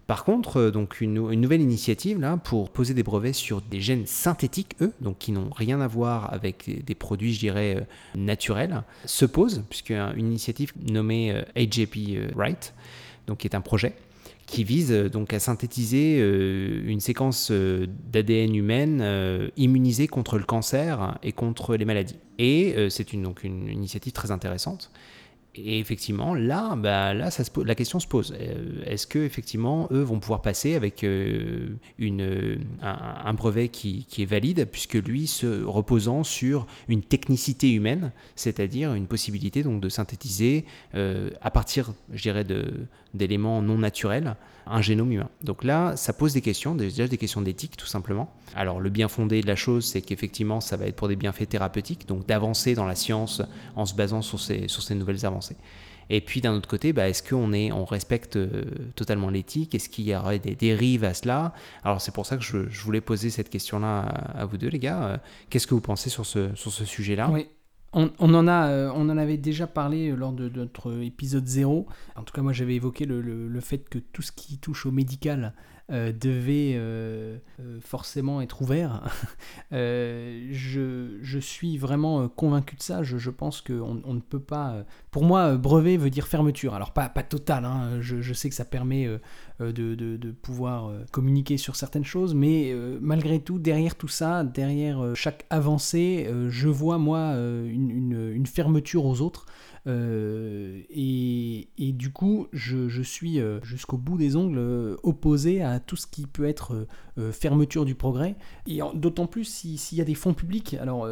[0.08, 4.06] Par contre, euh, donc une, nouvelle initiative là pour poser des brevets sur des gènes
[4.06, 7.82] synthétiques, eux, donc qui n'ont rien à voir avec des produits, je dirais, euh,
[8.16, 12.74] naturels, se pose, puisque une initiative nommée euh, AJP Wright,
[13.28, 13.96] donc qui est un projet
[14.46, 21.78] qui vise donc à synthétiser une séquence d'ADN humaine immunisée contre le cancer et contre
[21.78, 22.18] les maladies.
[22.40, 24.92] Et c'est donc une initiative très intéressante
[25.56, 27.30] Et effectivement, là, bah, là
[27.64, 28.34] la question se pose.
[28.40, 34.24] Euh, est-ce que effectivement, eux vont pouvoir passer avec euh, une, un, brevet qui, qui,
[34.24, 39.90] est valide, puisque lui se reposant sur une technicité humaine, c'est-à-dire une possibilité donc de
[39.90, 42.46] synthétiser euh, à partir, je dirais,
[43.14, 44.36] d'éléments non naturels
[44.66, 45.30] un génome humain.
[45.44, 48.34] Donc là, ça pose des questions, déjà des questions d'éthique tout simplement.
[48.56, 51.50] Alors le bien fondé de la chose, c'est qu'effectivement, ça va être pour des bienfaits
[51.50, 53.42] thérapeutiques, donc d'avancer dans la science
[53.76, 55.43] en se basant sur ces, sur ces nouvelles avancées.
[56.10, 58.64] Et puis d'un autre côté, bah, est-ce qu'on est, on respecte euh,
[58.96, 59.74] totalement l'éthique?
[59.74, 61.54] Est-ce qu'il y aurait des dérives à cela?
[61.84, 65.04] Alors c'est pour ça que je, voulais poser cette question-là à, vous deux, les gars.
[65.04, 65.18] Euh,
[65.50, 67.30] qu'est-ce que vous pensez sur ce, sur ce sujet-là?
[67.32, 67.48] Oui.
[67.96, 71.86] On, en a, euh, on en avait déjà parlé lors de, notre épisode 0.
[72.16, 75.54] En tout cas, moi, j'avais évoqué le, fait que tout ce qui touche au médical
[75.90, 79.04] devait euh, euh, forcément être ouvert.
[79.72, 83.04] je, je, suis vraiment convaincu de ça.
[83.04, 84.86] Je, pense qu'on on ne peut pas.
[85.12, 86.74] Pour moi, brevet veut dire fermeture.
[86.74, 87.66] Alors, pas, pas total.
[87.66, 88.02] Hein.
[88.02, 89.08] Je, sais que ça permet
[89.60, 96.30] de, pouvoir communiquer sur certaines choses, mais malgré tout, derrière tout ça, derrière chaque avancée,
[96.50, 99.46] je vois, moi, une fermeture aux autres.
[99.86, 105.62] Euh, et, et, du coup, je, je suis euh, jusqu'au bout des ongles euh, opposé
[105.62, 106.88] à tout ce qui peut être
[107.32, 108.36] fermeture du progrès.
[108.68, 110.76] Et d'autant plus s'il y a des fonds publics.
[110.80, 111.08] Alors,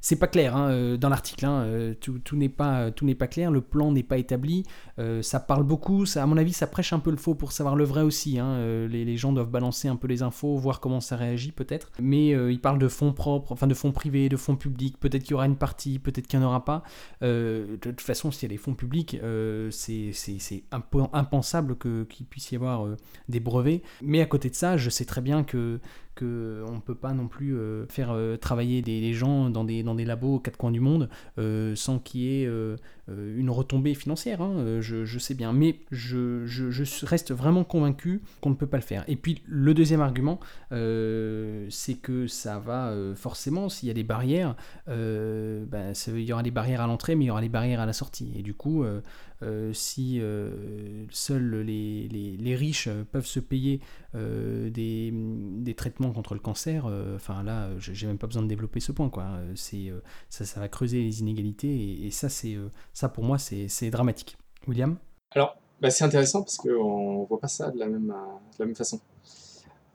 [0.00, 1.46] c'est pas clair hein, dans l'article.
[1.46, 3.50] Hein, tout, tout n'est pas, pas clair.
[3.50, 4.64] Le plan n'est pas établi.
[5.20, 6.06] ça parle beaucoup.
[6.06, 8.38] Ça, à mon avis, ça prêche un peu le faux pour savoir le vrai aussi.
[8.38, 8.86] Hein.
[8.88, 11.90] Les, gens doivent balancer un peu les infos, voir comment ça réagit peut-être.
[12.00, 14.98] Mais il parle de fonds propres, enfin de fonds privés, de fonds publics.
[14.98, 16.82] Peut-être qu'il y aura une partie, peut-être qu'il n'y en aura pas.
[17.20, 20.64] de toute façon, s'il y a des fonds publics, euh, c'est
[21.12, 22.96] impensable qu'il puisse y avoir euh,
[23.28, 23.82] des brevets.
[24.02, 25.80] Mais à côté de ça, je sais très bien que
[26.14, 26.24] qu'on
[26.74, 30.04] ne peut pas non plus euh, faire euh, travailler des, gens dans des, dans des
[30.04, 32.48] labos aux quatre coins du monde euh, sans qu'il y ait
[33.08, 38.54] une retombée financière, hein, je, sais bien, mais je, je, reste vraiment convaincu qu'on ne
[38.54, 39.04] peut pas le faire.
[39.08, 44.56] Et puis le deuxième argument, c'est que ça va forcément, s'il y a des barrières,
[44.86, 47.86] ben, il y aura des barrières à l'entrée, mais il y aura des barrières à
[47.86, 48.32] la sortie.
[48.36, 48.84] Et du coup,
[49.72, 50.20] si
[51.10, 53.80] seuls les, riches peuvent se payer
[54.14, 59.10] des, traitements contre le cancer, enfin là, j'ai même pas besoin de développer ce point.
[59.10, 59.26] Quoi.
[59.54, 59.92] C'est,
[60.30, 62.56] ça, ça va creuser les inégalités et, ça, c'est,
[62.92, 64.36] ça, pour moi, c'est, dramatique.
[64.66, 64.96] William?
[65.30, 68.74] Alors, bah, c'est intéressant parce qu'on voit pas ça de la même, de la même
[68.74, 69.00] façon.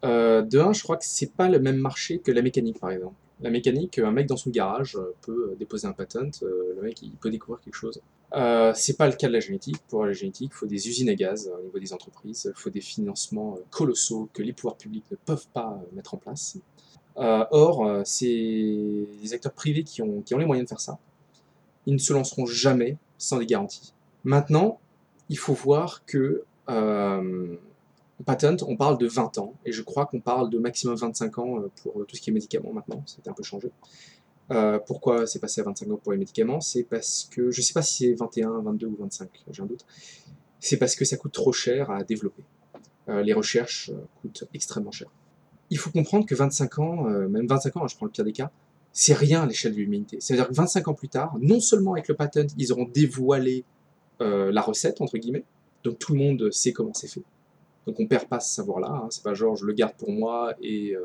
[0.04, 3.16] de un, je crois que c'est pas le même marché que la mécanique, par exemple.
[3.42, 7.30] La mécanique, un mec dans son garage peut déposer un patent, le mec il peut
[7.30, 8.02] découvrir quelque chose.
[8.34, 9.78] Euh, c'est pas le cas de la génétique.
[9.88, 12.70] Pour la génétique, il faut des usines à gaz au niveau des entreprises, il faut
[12.70, 16.58] des financements euh, colossaux que les pouvoirs publics ne peuvent pas euh, mettre en place.
[17.16, 21.00] or, c'est les acteurs privés qui ont, les moyens de faire ça.
[21.86, 23.94] Ils ne se lanceront jamais sans des garanties.
[24.24, 24.80] Maintenant,
[25.30, 27.56] il faut voir que euh,
[28.24, 31.64] patent, on parle de 20 ans, et je crois qu'on parle de maximum 25 ans
[31.82, 33.70] pour tout ce qui est médicaments maintenant, c'était un peu changé.
[34.52, 36.62] Euh, pourquoi c'est passé à 25 ans pour les médicaments?
[36.62, 39.66] C'est parce que, je ne sais pas si c'est 21, 22 ou 25, j'ai un
[39.66, 39.86] doute,
[40.60, 42.44] c'est parce que ça coûte trop cher à développer.
[43.10, 45.10] Euh, les recherches euh, coûtent extrêmement cher.
[45.70, 48.32] Il faut comprendre que 25 ans, même 25 ans, hein, je prends le pire des
[48.32, 48.52] cas,
[48.94, 50.18] c'est rien à l'échelle de l'humanité.
[50.22, 53.66] C'est-à-dire que 25 ans plus tard, non seulement avec le patent, ils auront dévoilé
[54.22, 55.44] la recette, entre guillemets,
[55.84, 57.22] donc tout le monde sait comment c'est fait.
[57.88, 59.08] Donc on perd pas ce savoir-là, hein.
[59.10, 60.96] c'est pas genre je le garde pour moi et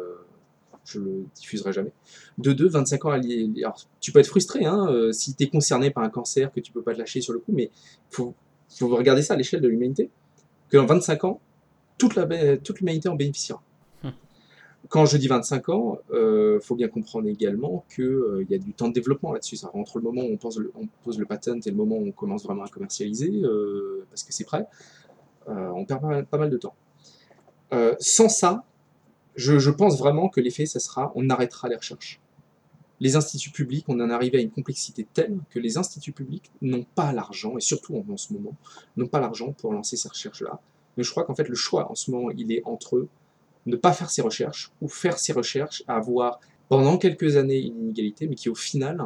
[0.84, 1.92] je le diffuserai jamais.
[2.38, 5.90] De deux, 25 ans, alors, tu peux être frustré hein, euh, si tu es concerné
[5.90, 8.34] par un cancer que tu peux pas te lâcher sur le coup, mais il faut,
[8.68, 10.10] faut, regarder ça à l'échelle de l'humanité,
[10.68, 11.40] que dans 25 ans,
[11.98, 12.16] toute
[12.80, 13.62] l'humanité en bénéficiera.
[14.02, 14.12] Hum.
[14.88, 18.58] Quand je dis 25 ans, il euh, faut bien comprendre également qu'il euh, y a
[18.58, 19.58] du temps de développement là-dessus.
[19.74, 22.08] Entre le moment où on pose, le, on pose le patent et le moment où
[22.08, 23.42] on commence vraiment à commercialiser,
[24.10, 24.66] parce que c'est prêt,
[25.46, 26.74] on perd pas, mal de temps.
[27.98, 28.64] sans ça,
[29.36, 32.20] je, pense vraiment que l'effet, ça sera, on arrêtera les recherches.
[33.00, 36.84] Les instituts publics, on en arrive à une complexité telle que les instituts publics n'ont
[36.94, 38.54] pas l'argent, et surtout en, ce moment,
[38.96, 40.60] n'ont pas l'argent pour lancer ces recherches-là.
[40.96, 43.08] Mais je crois qu'en fait, le choix en ce moment, il est entre
[43.66, 47.80] ne pas faire ces recherches ou faire ces recherches à avoir pendant quelques années une
[47.80, 49.00] inégalité, mais qui au final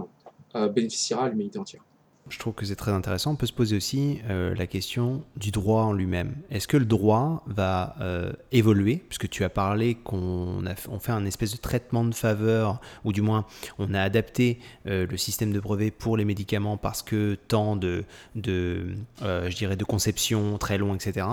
[0.54, 1.84] euh, bénéficiera à l'humanité entière.
[2.28, 3.32] Je trouve que c'est très intéressant.
[3.32, 6.34] On peut se poser aussi euh, la question du droit en lui-même.
[6.50, 9.02] Est-ce que le droit va euh, évoluer?
[9.08, 13.22] Puisque tu as parlé qu'on on fait un espèce de traitement de faveur, ou du
[13.22, 13.46] moins
[13.78, 18.04] on a adapté euh, le système de brevet pour les médicaments parce que tant de,
[18.34, 21.26] de je dirais, de conception très long, etc.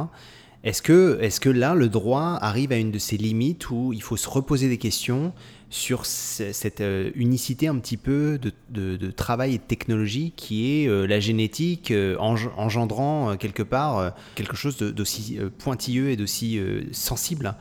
[0.63, 4.29] Est-ce que, là, le droit arrive à une de ses limites où il faut se
[4.29, 5.33] reposer des questions
[5.69, 11.07] sur cette euh, unicité un petit peu de, travail et de technologie qui est euh,
[11.07, 17.55] la génétique euh, engendrant quelque part quelque chose d'aussi pointilleux et d'aussi sensible?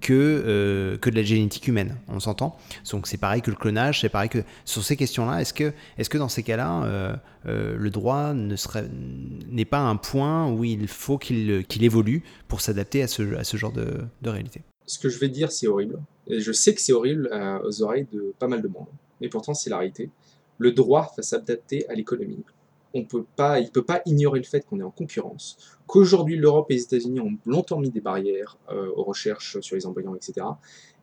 [0.00, 1.96] Que, euh, que de la génétique humaine.
[2.08, 2.56] On s'entend
[2.90, 6.08] Donc c'est pareil que le clonage, c'est pareil que sur ces questions-là, est-ce que, est
[6.08, 8.56] que dans ces cas-là, euh, euh, le droit ne
[9.48, 13.44] n'est pas un point où il faut qu'il, qu'il évolue pour s'adapter à ce, à
[13.44, 13.86] ce genre de,
[14.22, 14.62] de réalité?
[14.86, 15.98] Ce que je vais dire, c'est horrible.
[16.28, 17.28] Et je sais que c'est horrible
[17.64, 18.86] aux oreilles de pas mal de monde.
[19.20, 20.10] Mais pourtant, c'est la réalité.
[20.58, 22.44] Le droit va s'adapter à l'économie
[22.94, 26.36] on peut pas, il ne peut pas ignorer le fait qu'on est en concurrence, qu'aujourd'hui
[26.36, 30.14] l'Europe et les États-Unis ont longtemps mis des barrières euh, aux recherches sur les embryons,
[30.14, 30.46] etc.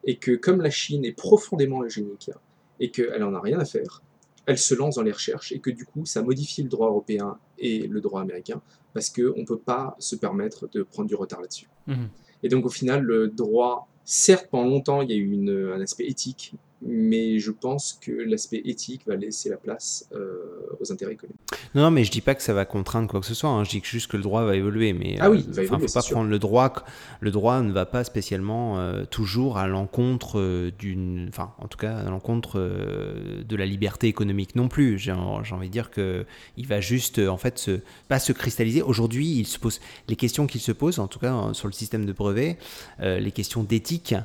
[0.04, 2.32] Et que comme la Chine est profondément eugénique
[2.80, 4.02] et qu'elle n'en a rien à faire,
[4.46, 7.38] elle se lance dans les recherches et que du coup ça modifie le droit européen
[7.58, 8.62] et le droit américain
[8.94, 11.70] parce qu'on ne peut pas se permettre de prendre du retard là-dessus.
[11.88, 12.06] Mmh.
[12.44, 16.06] Et donc au final, le droit, certes pendant longtemps il y a eu un aspect
[16.06, 16.54] éthique,
[16.86, 20.36] mais je pense que l'aspect éthique va laisser la place euh,
[20.80, 21.40] aux intérêts économiques.
[21.76, 23.50] Non, mais je dis pas que ça va contraindre quoi que ce soit.
[23.50, 23.64] Hein.
[23.64, 24.94] Je dis juste que le droit va évoluer.
[24.94, 26.74] Mais ah oui, il euh, évoluer, faut pas prendre le droit.
[27.22, 31.98] Le droit ne va pas spécialement euh, toujours à l'encontre d'une, enfin, en tout cas,
[31.98, 35.00] à l'encontre de la liberté économique non plus.
[35.00, 36.26] J'ai envie de dire que
[36.58, 38.82] il va juste, en fait, se, pas se cristalliser.
[38.82, 42.06] Aujourd'hui, il se pose les questions qu'il se pose, en tout cas sur le système
[42.06, 42.58] de brevet,
[43.00, 44.16] les questions d'éthique.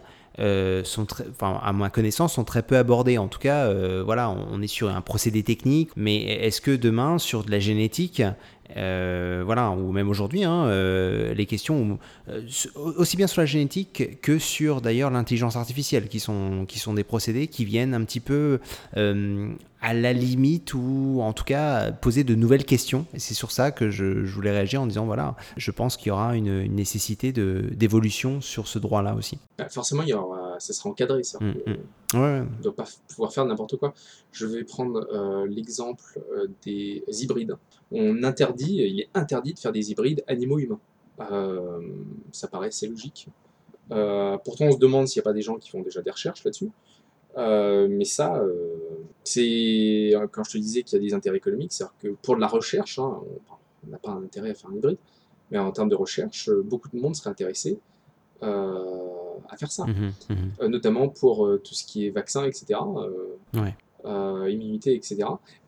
[0.40, 3.18] Euh, sont enfin, à ma connaissance, sont très peu abordés.
[3.18, 7.18] En tout cas, euh, voilà, on, est sur un procédé technique, mais est-ce que demain,
[7.18, 8.22] sur de la génétique,
[8.76, 10.68] euh, voilà, ou même aujourd'hui, hein,
[11.34, 11.98] les questions,
[12.74, 17.04] aussi bien sur la génétique que sur d'ailleurs l'intelligence artificielle, qui sont, qui sont des
[17.04, 18.60] procédés qui viennent un petit peu
[19.80, 23.06] à la limite ou en tout cas poser de nouvelles questions.
[23.14, 26.10] Et c'est sur ça que je, voulais réagir en disant voilà, je pense qu'il y
[26.10, 29.38] aura une, nécessité d'évolution sur ce droit-là aussi.
[29.58, 31.22] Bah, forcément, il y aura, ça sera encadré.
[31.22, 31.38] Ça.
[31.40, 31.76] Mmh, mmh.
[32.14, 33.94] On ne doit pas pouvoir faire n'importe quoi.
[34.32, 37.56] Je vais prendre euh, l'exemple euh, des hybrides.
[37.90, 40.80] On interdit, il est interdit de faire des hybrides animaux-humains.
[41.30, 41.80] Euh,
[42.32, 43.28] ça paraît assez logique.
[43.88, 46.44] pourtant, on se demande s'il n'y a pas des gens qui font déjà des recherches
[46.44, 46.70] là-dessus.
[47.38, 48.74] Euh, mais ça, euh,
[49.22, 52.40] c'est quand je te disais qu'il y a des intérêts économiques, c'est-à-dire que pour de
[52.40, 53.20] la recherche, hein,
[53.86, 54.98] on n'a pas un intérêt à faire un hybride,
[55.50, 57.78] mais en termes de recherche, beaucoup de monde serait intéressé
[58.42, 59.04] euh,
[59.48, 62.80] à faire ça, mmh mmh notamment pour tout ce qui est vaccin, etc.
[64.04, 65.18] immunité, etc.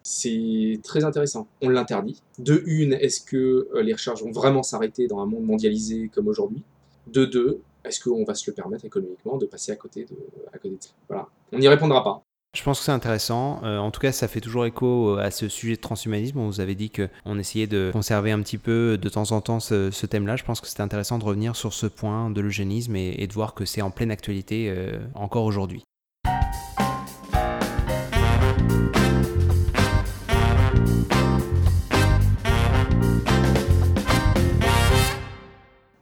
[0.02, 1.46] C'est très intéressant.
[1.62, 2.22] On l'interdit.
[2.38, 6.64] De une, est-ce que les recherches vont vraiment s'arrêter dans un monde mondialisé comme aujourd'hui?
[7.06, 10.16] De deux, est-ce qu'on va se le permettre économiquement de passer à côté de,
[10.52, 10.90] à côté de ça?
[11.08, 11.28] Voilà.
[11.52, 12.22] On n'y répondra pas.
[12.54, 13.60] Je pense que c'est intéressant.
[13.64, 16.38] Euh, en tout cas, ça fait toujours écho à ce sujet de transhumanisme.
[16.38, 19.60] On vous avait dit qu'on essayait de conserver un petit peu de temps en temps
[19.60, 20.36] ce, thème-là.
[20.36, 23.54] Je pense que c'était intéressant de revenir sur ce point de l'eugénisme et, de voir
[23.54, 25.84] que c'est en pleine actualité euh, encore aujourd'hui.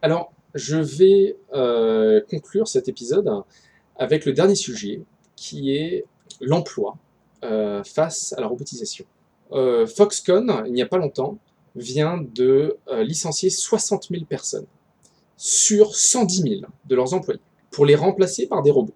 [0.00, 3.30] Alors, je vais euh, conclure cet épisode
[3.96, 5.02] avec le dernier sujet,
[5.38, 6.04] qui est
[6.40, 6.96] l'emploi
[7.44, 9.04] euh, face à la robotisation.
[9.52, 11.38] Euh, Foxconn, il n'y a pas longtemps,
[11.76, 14.66] vient de licencier 60 000 personnes
[15.36, 16.54] sur 110 000
[16.86, 18.94] de leurs employés pour les remplacer par des robots.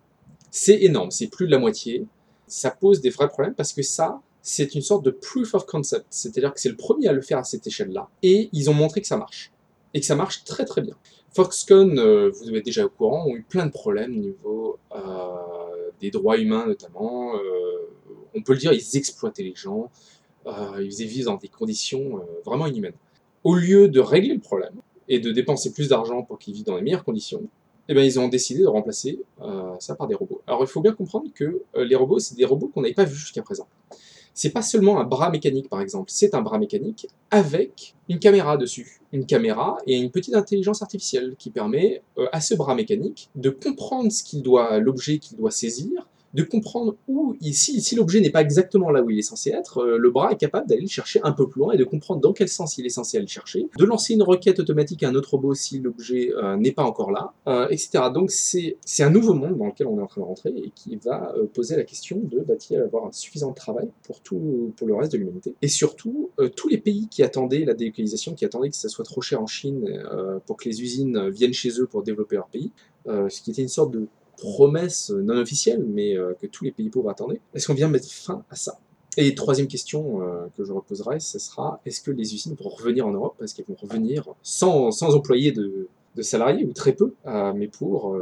[0.50, 2.04] C'est énorme, c'est plus de la moitié.
[2.48, 6.06] Ça pose des vrais problèmes parce que ça, c'est une sorte de proof of concept,
[6.10, 9.00] c'est-à-dire que c'est le premier à le faire à cette échelle-là, et ils ont montré
[9.00, 9.52] que ça marche,
[9.94, 10.96] et que ça marche très très bien.
[11.34, 14.98] Foxconn, euh, vous êtes déjà au courant, ont eu plein de problèmes au niveau euh,
[16.02, 17.34] des droits humains notamment.
[17.36, 17.88] Euh,
[18.34, 19.90] on peut le dire, ils exploitaient les gens,
[20.46, 22.96] ils faisaient dans des conditions vraiment inhumaines.
[23.44, 24.74] Au lieu de régler le problème
[25.08, 27.42] et de dépenser plus d'argent pour qu'ils vivent dans les meilleures conditions,
[27.88, 29.20] eh bien, ils ont décidé de remplacer
[29.80, 30.40] ça par des robots.
[30.46, 33.16] Alors il faut bien comprendre que les robots, c'est des robots qu'on n'avait pas vus
[33.16, 33.68] jusqu'à présent
[34.34, 38.56] c'est pas seulement un bras mécanique par exemple, c'est un bras mécanique avec une caméra
[38.56, 39.00] dessus.
[39.12, 43.50] Une caméra et une petite intelligence artificielle qui permet euh, à ce bras mécanique de
[43.50, 48.30] comprendre ce qu'il doit, l'objet qu'il doit saisir, de comprendre où, si, si l'objet n'est
[48.30, 50.88] pas exactement là où il est censé être, euh, le bras est capable d'aller le
[50.88, 53.26] chercher un peu plus loin et de comprendre dans quel sens il est censé aller
[53.26, 56.72] le chercher, de lancer une requête automatique à un autre robot si l'objet euh, n'est
[56.72, 58.04] pas encore là, euh, etc.
[58.12, 60.96] Donc c'est un nouveau monde dans lequel on est en train de rentrer et qui
[60.96, 65.12] va poser la question de va-t-il avoir suffisamment de travail pour, tout, pour le reste
[65.12, 65.54] de l'humanité?
[65.60, 69.20] Et surtout, tous les pays qui attendaient la délocalisation, qui attendaient que ça soit trop
[69.20, 70.02] cher en Chine
[70.46, 72.70] pour que les usines viennent chez eux pour développer leur pays,
[73.06, 74.06] ce qui était une sorte de
[74.42, 77.40] promesse non officielle, mais euh, que tous les pays pauvres attendaient.
[77.54, 78.78] Est-ce qu'on vient mettre fin à ça?
[79.16, 83.06] Et troisième question euh, que je reposerai, ce sera est-ce que les usines vont revenir
[83.06, 83.36] en Europe?
[83.42, 87.14] Est-ce qu'elles vont revenir sans, sans employer de, de salariés, ou très peu,
[87.54, 88.16] mais pour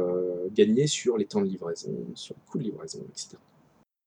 [0.53, 3.37] gagner sur les temps de livraison, sur le coût de livraison, etc.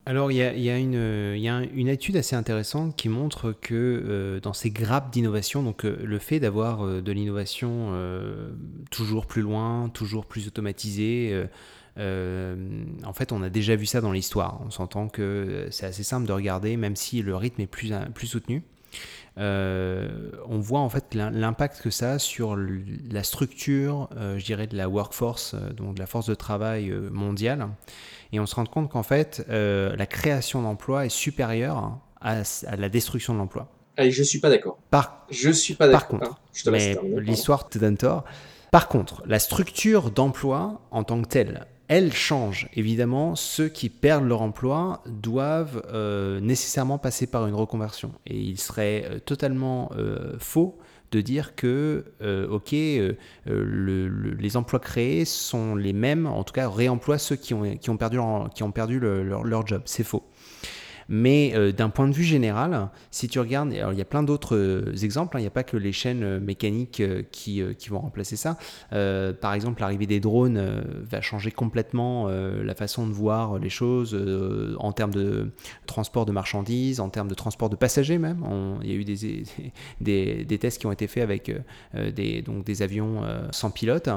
[0.06, 5.10] Alors, il y a, une, étude assez intéressante qui montre que euh, dans ces grappes
[5.10, 7.94] d'innovation, donc euh, le fait d'avoir euh, de l'innovation
[8.90, 11.44] toujours plus loin, toujours plus automatisée,
[11.96, 14.60] en fait, on a déjà vu ça dans l'histoire.
[14.66, 18.26] On s'entend que c'est assez simple de regarder, même si le rythme est plus, plus
[18.26, 18.62] soutenu.
[19.36, 24.88] on voit en fait l'impact que ça a sur la structure, je dirais, de la
[24.88, 27.68] workforce, donc de la force de travail mondiale
[28.34, 32.42] et on se rend compte qu'en fait, euh, la création d'emplois est supérieure à,
[32.76, 33.68] la destruction de l'emploi.
[33.96, 34.78] Allez, je suis pas d'accord.
[34.90, 36.00] Par, je suis pas d'accord.
[36.00, 38.24] Par contre, ah, mais l'histoire te donne tort.
[38.72, 42.68] Par contre, la structure d'emploi en tant que telle, elle change.
[42.74, 48.12] Évidemment, ceux qui perdent leur emploi doivent euh, nécessairement passer par une reconversion.
[48.26, 49.90] Et il serait euh, totalement
[50.38, 50.78] faux
[51.14, 53.12] de dire que, euh, euh,
[53.48, 57.90] euh, les emplois créés sont les mêmes, en tout cas réemploient ceux qui ont, qui
[57.90, 58.18] ont perdu,
[58.54, 59.82] qui ont perdu leur job.
[59.84, 60.24] C'est faux.
[61.08, 64.22] Mais euh, d'un point de vue général, si tu regardes, alors il y a plein
[64.22, 65.40] d'autres euh, exemples, hein.
[65.40, 68.56] il n'y a pas que les chaînes euh, mécaniques qui, vont remplacer ça.
[68.90, 74.18] par exemple, l'arrivée des drones va changer complètement la façon de voir les choses
[74.78, 75.50] en termes de
[75.86, 78.44] transport de marchandises, en termes de transport de passagers même.
[78.82, 79.04] il y a eu
[80.00, 81.52] des, tests qui ont été faits avec
[81.94, 84.08] des avions sans pilote.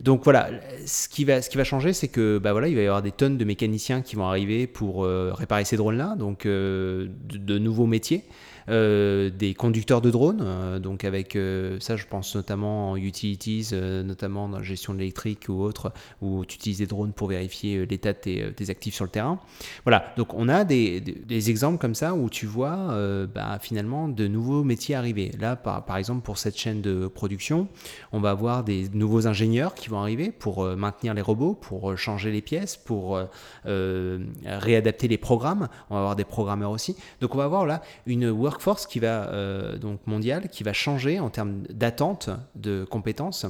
[0.00, 0.50] Donc voilà,
[0.86, 3.02] ce qui va, ce qui va changer, c'est que bah voilà, il va y avoir
[3.02, 7.86] des tonnes de mécaniciens qui vont arriver pour réparer ces drones-là, donc de, de, nouveaux
[7.86, 8.24] métiers.
[8.68, 13.70] Euh, des conducteurs de drones, euh, donc avec euh, ça je pense notamment en utilities,
[13.72, 17.86] notamment dans la gestion de l'électrique ou autre, où tu utilises des drones pour vérifier
[17.86, 19.38] l'état de tes, actifs sur le terrain.
[19.84, 21.02] Voilà, donc on a des,
[21.50, 22.94] exemples comme ça où tu vois
[23.34, 25.30] bah, finalement de nouveaux métiers arriver.
[25.38, 27.68] Là par exemple pour cette chaîne de production,
[28.12, 32.30] on va avoir des nouveaux ingénieurs qui vont arriver pour maintenir les robots, pour changer
[32.30, 33.20] les pièces, pour
[33.64, 35.68] réadapter les programmes.
[35.90, 36.96] On va avoir des programmeurs aussi.
[37.20, 40.72] Donc on va avoir là une work force qui va, euh, donc mondiale qui va
[40.72, 43.46] changer en termes d'attente, de compétences,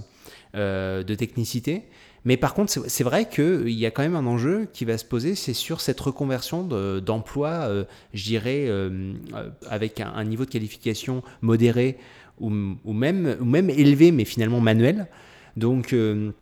[0.55, 1.85] euh, de technicité.
[2.25, 5.05] Mais par contre, c'est vrai qu'il y a quand même un enjeu qui va se
[5.05, 6.63] poser, c'est sur cette reconversion
[7.01, 8.69] d'emploi, euh, je dirais,
[9.69, 11.97] avec un, niveau de qualification modéré
[12.41, 12.51] ou,
[12.85, 15.07] ou, même, ou même élevé, mais finalement manuel.
[15.57, 15.95] Donc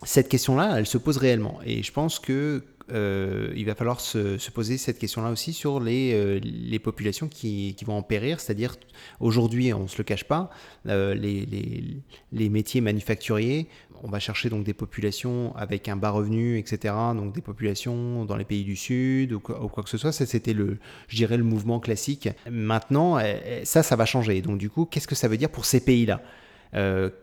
[0.03, 1.59] cette question-là, elle se pose réellement.
[1.65, 6.13] Et je pense que euh, il va falloir se, poser cette question-là aussi sur les,
[6.13, 8.39] euh, populations qui, vont en périr.
[8.39, 8.75] C'est-à-dire,
[9.19, 10.49] aujourd'hui, on ne se le cache pas,
[10.87, 13.67] euh, les, métiers manufacturiers,
[14.03, 16.93] on va chercher donc des populations avec un bas revenu, etc.
[17.15, 20.11] Donc des populations dans les pays du Sud ou quoi, que ce soit.
[20.11, 22.29] Ça, c'était le, je dirais, le mouvement classique.
[22.49, 23.19] Maintenant,
[23.63, 24.41] ça, ça va changer.
[24.41, 26.21] Donc du coup, qu'est-ce que ça veut dire pour ces pays-là?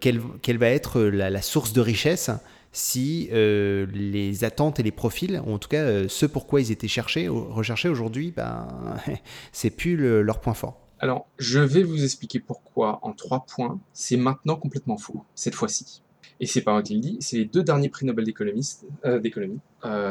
[0.00, 2.30] Quelle, va être la source de richesse?
[2.74, 6.72] Si euh, les attentes et les profils, ou en tout cas euh, ce pourquoi ils
[6.72, 8.66] étaient cherchés, recherchés aujourd'hui, ben,
[9.52, 10.80] c'est plus leur point fort.
[10.98, 16.02] Alors, je vais vous expliquer pourquoi en trois points, c'est maintenant complètement faux, cette fois-ci.
[16.40, 18.26] Et c'est pas moi qui le dis, c'est les deux derniers prix Nobel
[19.04, 19.60] euh, d'économie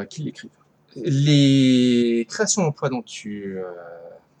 [0.08, 0.50] qui l'écrivent.
[0.96, 3.58] Les créations d'emplois dont tu,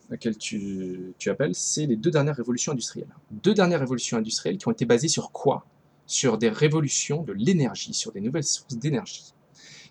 [0.08, 3.08] laquelle tu, tu appelles, c'est les deux dernières révolutions industrielles.
[3.30, 5.66] Deux dernières révolutions industrielles qui ont été basées sur quoi?
[6.06, 9.34] Sur des révolutions de l'énergie, sur des nouvelles sources d'énergie.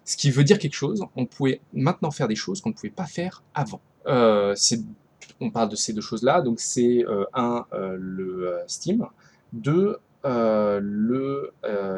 [0.06, 2.90] Ce qui veut dire quelque chose, on pouvait maintenant faire des choses qu'on ne pouvait
[2.90, 3.82] pas faire avant.
[4.08, 4.54] Euh,
[5.40, 9.06] on parle de ces deux choses-là, donc c'est euh, un, euh, le steam,
[9.54, 9.98] deux,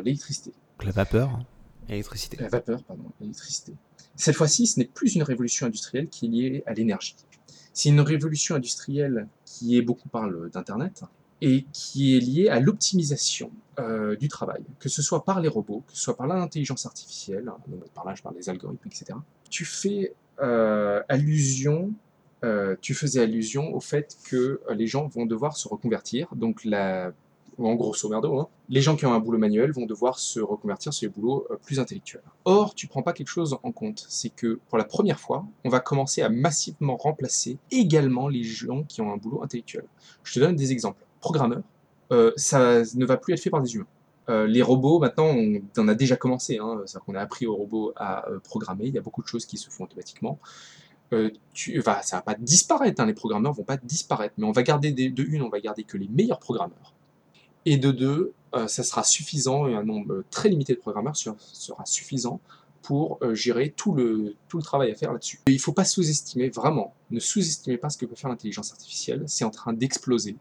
[0.04, 0.54] l'électricité.
[0.84, 1.40] la vapeur,
[1.90, 2.38] électricité.
[2.40, 3.74] La vapeur, pardon, l'électricité.
[4.16, 7.16] Cette fois-ci, ce n'est plus une révolution industrielle qui est liée à l'énergie.
[7.74, 11.04] C'est une révolution industrielle qui est beaucoup parle d'Internet,
[11.46, 15.84] et qui est lié à l'optimisation euh, du travail, que ce soit par les robots,
[15.86, 17.58] que ce soit par l'intelligence artificielle, hein,
[17.94, 19.20] par là je parle des algorithmes, etc.
[19.52, 21.94] Tu fais euh, allusion,
[22.44, 26.68] euh, tu faisais allusion au fait que les gens vont devoir se reconvertir, donc
[27.60, 30.94] en grosso merdo, hein, les gens qui ont un boulot manuel vont devoir se reconvertir
[30.94, 32.24] sur les boulots plus intellectuels.
[32.46, 35.70] Or, tu prends pas quelque chose en compte, c'est que pour la première fois, on
[35.70, 39.86] va commencer à massivement remplacer également les gens qui ont un boulot intellectuel.
[40.24, 41.64] Je te donne des exemples programmeur,
[42.12, 43.88] euh, ça ne va plus être fait par des humains.
[44.30, 46.60] Euh, les robots, maintenant, on, on, a déjà commencé.
[46.60, 48.86] Hein, C'est-à-dire qu'on a appris aux robots à euh, programmer.
[48.86, 50.38] Il y a beaucoup de choses qui se font automatiquement.
[51.54, 53.02] tu, va, ça va pas disparaître.
[53.02, 54.36] Hein, les programmeurs vont pas disparaître.
[54.38, 56.94] Mais on va garder de une, on va garder que les meilleurs programmeurs.
[57.66, 58.34] Et de deux,
[58.68, 59.66] ça sera suffisant.
[59.66, 62.40] Un nombre très limité de programmeurs sera suffisant
[62.84, 65.40] pour gérer tout le travail à faire là-dessus.
[65.48, 69.24] Il ne faut pas sous-estimer, vraiment, ne sous-estimez pas ce que peut faire l'intelligence artificielle.
[69.26, 70.36] C'est en train d'exploser.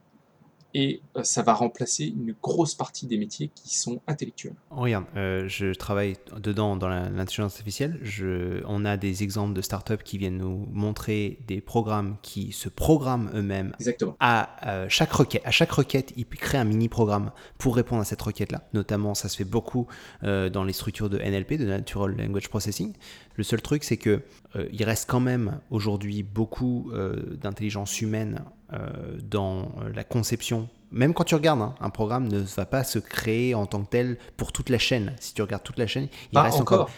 [0.75, 4.55] Et euh, ça va remplacer une grosse partie des métiers qui sont intellectuels.
[4.71, 7.99] Regarde, euh, je travaille dedans dans l'intelligence artificielle.
[8.03, 12.69] Je, on a des exemples de startups qui viennent nous montrer des programmes qui se
[12.69, 14.17] programment eux-mêmes Exactement.
[14.19, 15.43] à euh, chaque requête.
[15.45, 18.69] À chaque requête, ils créent un mini programme pour répondre à cette requête-là.
[18.73, 19.87] Notamment, ça se fait beaucoup
[20.25, 22.93] euh, dans les structures de NLP, de Natural Language Processing.
[23.37, 24.23] Le seul truc, c'est que
[24.57, 28.89] euh, il reste quand même aujourd'hui beaucoup euh, d'intelligence humaine euh,
[29.23, 30.69] dans la conception.
[30.93, 33.91] Même quand tu regardes, hein, un programme ne va pas se créer en tant que
[33.91, 35.15] tel pour toute la chaîne.
[35.19, 36.83] Si tu regardes toute la chaîne, il Pas reste encore.
[36.83, 36.91] encore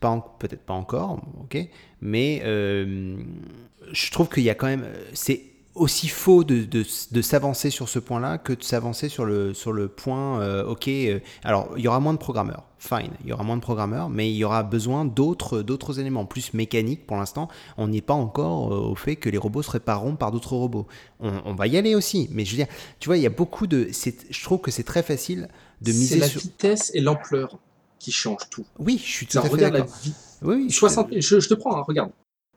[0.00, 1.56] pas en- peut-être pas encore, ok,
[2.02, 5.40] mais je trouve qu'il y a quand même, c'est
[5.76, 9.72] aussi faux de, de, de s'avancer sur ce point-là que de s'avancer sur le, sur
[9.72, 13.32] le point, euh, ok, euh, alors il y aura moins de programmeurs, fine, il y
[13.32, 17.16] aura moins de programmeurs, mais il y aura besoin d'autres, d'autres éléments, plus mécaniques pour
[17.16, 20.56] l'instant, on n'est pas encore euh, au fait que les robots se répareront par d'autres
[20.56, 20.86] robots.
[21.20, 22.68] On, on va y aller aussi, mais je veux dire,
[22.98, 23.88] tu vois, il y a beaucoup de,
[24.30, 25.48] je trouve que c'est très facile
[25.82, 26.42] de C'est miser la sur...
[26.42, 27.58] vitesse et l'ampleur
[27.98, 28.66] qui changent tout.
[28.78, 29.88] Oui, je suis tout à fait la d'accord.
[30.02, 30.14] vie.
[30.42, 32.12] Oui, oui, je- 60 000, je, je te prends, hein, regarde.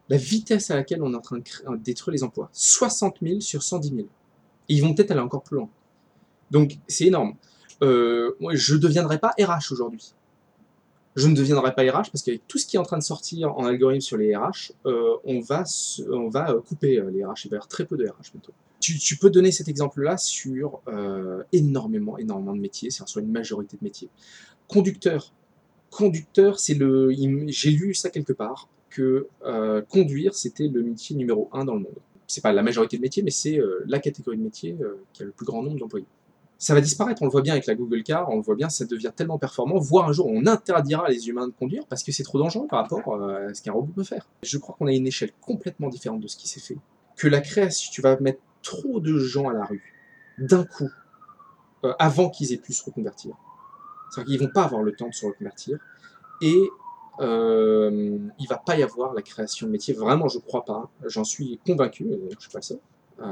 [0.09, 2.49] La vitesse à laquelle on est en train de de détruire les emplois.
[2.51, 3.99] 60 000 sur 110 000.
[4.01, 4.05] Et
[4.73, 5.69] ils vont peut-être aller encore plus loin.
[6.51, 7.35] Donc, c'est énorme.
[7.81, 10.13] Euh, je ne deviendrai pas RH aujourd'hui.
[11.15, 13.57] Je ne deviendrai pas RH parce qu'avec tout ce qui est en train de sortir
[13.57, 15.63] en algorithme sur les RH, euh, on va,
[15.99, 17.45] euh, couper euh, les RH.
[17.45, 18.53] Il va y avoir très peu de RH bientôt.
[18.79, 23.75] Tu, peux donner cet exemple-là sur euh, énormément, énormément de métiers, c'est-à-dire sur une majorité
[23.75, 24.09] de métiers.
[24.67, 25.33] Conducteur.
[25.89, 27.13] Conducteur, c'est le.
[27.47, 31.81] J'ai lu ça quelque part que euh, conduire, c'était le métier numéro un dans le
[31.81, 31.97] monde.
[32.27, 35.23] C'est pas la majorité de métiers, mais c'est euh, la catégorie de métiers euh, qui
[35.23, 36.05] a le plus grand nombre d'employés.
[36.59, 38.69] Ça va disparaître, on le voit bien avec la Google Car, on le voit bien,
[38.69, 42.11] ça devient tellement performant, voire un jour on interdira les humains de conduire parce que
[42.11, 44.27] c'est trop dangereux par rapport euh, à ce qu'un robot peut faire.
[44.43, 46.77] Je crois qu'on a une échelle complètement différente de ce qui s'est fait.
[47.15, 49.93] Que la création, tu vas mettre trop de gens à la rue
[50.37, 50.89] d'un coup
[51.97, 53.35] avant qu'ils aient pu se reconvertir.
[54.11, 55.79] C'est-à-dire qu'ils vont pas avoir le temps de se reconvertir
[56.41, 56.69] et
[57.19, 59.93] euh, il va pas y avoir la création de métiers.
[59.93, 60.89] Vraiment, je crois pas.
[61.05, 62.05] J'en suis convaincu.
[62.05, 62.79] et Je suis pas le seul.
[63.21, 63.25] Euh,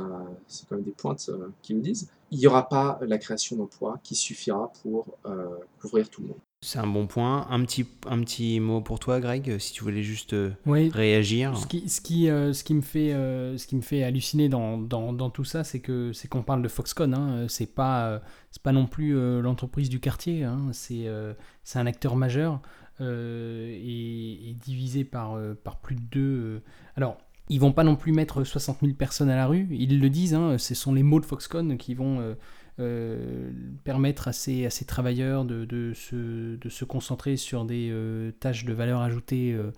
[0.48, 2.10] c'est quand même des pointes euh, qui me disent.
[2.32, 5.48] Il n'y aura pas la création d'emplois qui suffira pour euh,
[5.80, 6.38] couvrir tout le monde.
[6.62, 7.48] C'est un bon point.
[7.52, 11.56] Un petit, un petit mot pour toi, Greg, si tu voulais juste euh, Oui, réagir.
[11.56, 14.50] Ce qui, ce qui, euh, ce qui me fait, euh, ce qui me fait halluciner
[14.50, 17.14] dans, dans, dans tout ça, c'est que c'est qu'on parle de Foxconn.
[17.14, 18.20] Hein, c'est pas, euh,
[18.52, 20.44] c'est pas non plus euh, l'entreprise du quartier.
[20.44, 21.34] Hein, c'est, euh,
[21.64, 22.60] c'est un acteur majeur
[23.02, 26.20] euh, et, et divisé par, euh, par plus de deux.
[26.20, 26.60] euh.
[26.96, 27.18] Alors,
[27.50, 29.68] ils vont pas non plus mettre 60 000 personnes à la rue.
[29.72, 30.34] Ils le disent.
[30.34, 32.34] Hein, ce sont les mots de Foxconn qui vont euh,
[32.80, 33.52] euh,
[33.84, 38.74] permettre à ces, travailleurs de, de, se, de se concentrer sur des euh, tâches de
[38.74, 39.72] valeur ajoutée euh, euh,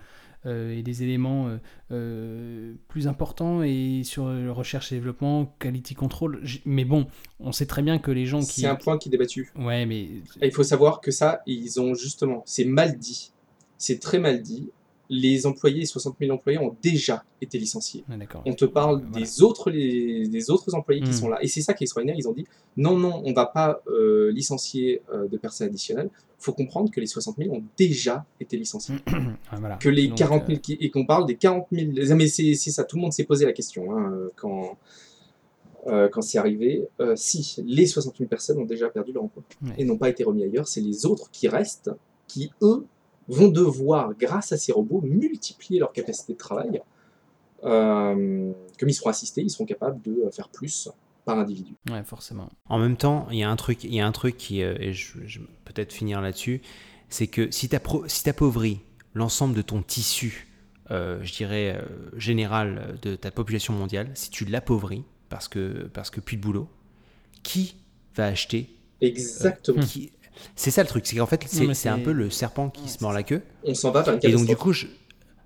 [0.46, 1.58] et des éléments euh,
[1.92, 6.42] euh, plus importants et sur euh, recherche et développement, quality control.
[6.66, 7.08] Mais bon,
[7.40, 8.62] on sait très bien que les gens qui...
[8.62, 9.52] C'est un point qui est débattu.
[9.58, 10.02] Ouais, mais...
[10.42, 13.32] Et il faut savoir que ça, ils ont justement, c'est mal dit.
[13.78, 14.70] C'est très mal dit.
[15.12, 18.04] Les employés, 60 000 employés, ont déjà été licenciés.
[18.12, 18.14] Ah.
[18.46, 19.26] On te parle Voilà.
[19.26, 21.14] des autres, les, des autres employés qui Mm.
[21.14, 21.40] sont là.
[21.42, 22.16] Et c'est ça qui est extraordinaire.
[22.16, 22.46] Ils ont dit
[22.78, 26.12] non, non, on va pas euh, licencier euh, de personnes additionnelles.
[26.40, 28.96] Il faut comprendre que les 60 000 ont déjà été licenciés.
[29.52, 29.76] Ah, voilà.
[29.78, 31.92] Que les Donc, 40 euh, 000 qui- et qu'on parle des 40 000.
[32.12, 34.78] Ah, Mais c'est ça, tout le monde s'est posé la question hein, euh, quand,
[35.88, 36.88] euh, quand c'est arrivé.
[37.02, 39.74] Euh, si les 60 000 personnes ont déjà perdu leur emploi Ouais.
[39.78, 41.92] et n'ont pas été remis ailleurs, c'est les autres qui restent
[42.28, 42.86] qui, eux,
[43.28, 46.82] vont devoir, grâce à ces robots, multiplier leur capacité de travail.
[47.66, 50.90] Euh, comme ils seront assistés, ils seront capables de euh, faire plus
[51.26, 51.76] par individu.
[51.90, 52.50] Ouais, forcément.
[52.68, 54.76] En même temps, il y a un truc, il y a un truc qui, euh,
[54.80, 56.62] et je, je vais peut-être finir là-dessus,
[57.10, 58.80] c'est que si tu si appauvris
[59.14, 60.48] l'ensemble de ton tissu,
[60.92, 66.10] euh, je dirais euh, général de ta population mondiale, si tu l'appauvris parce que parce
[66.10, 66.68] que plus de boulot,
[67.44, 67.76] qui
[68.16, 69.82] va acheter Exactement.
[69.82, 70.12] qui...
[70.56, 73.04] C'est ça le truc, c'est qu'en fait c'est un peu le serpent qui Ouais, se
[73.04, 73.44] mord la queue.
[73.64, 74.88] On s'en va vers une Et donc du coup, je...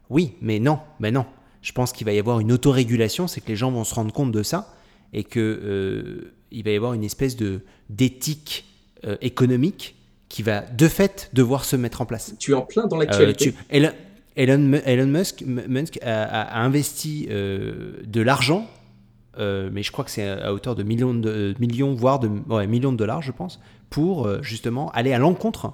[0.10, 1.26] oui, mais non, mais non.
[1.62, 4.14] Je pense qu'il va y avoir une autorégulation, c'est que les gens vont se rendre
[4.14, 4.76] compte de ça
[5.14, 8.66] et que euh, il va y avoir une espèce de d'éthique
[9.06, 9.96] euh, économique
[10.30, 12.34] qui va de fait devoir se mettre en place.
[12.40, 13.52] tu es en plein dans Euh, l'actualité.
[13.52, 13.92] tu- Elon,
[14.36, 18.68] Elon, Mu- Elon Musk, Musk a, a- a investi euh, de l'argent,
[19.38, 22.30] euh, mais je crois que c'est à hauteur de millions, de, euh, millions voire de
[22.50, 23.60] ouais, millions de dollars, je pense,
[23.92, 25.74] pour euh, justement aller à l'encontre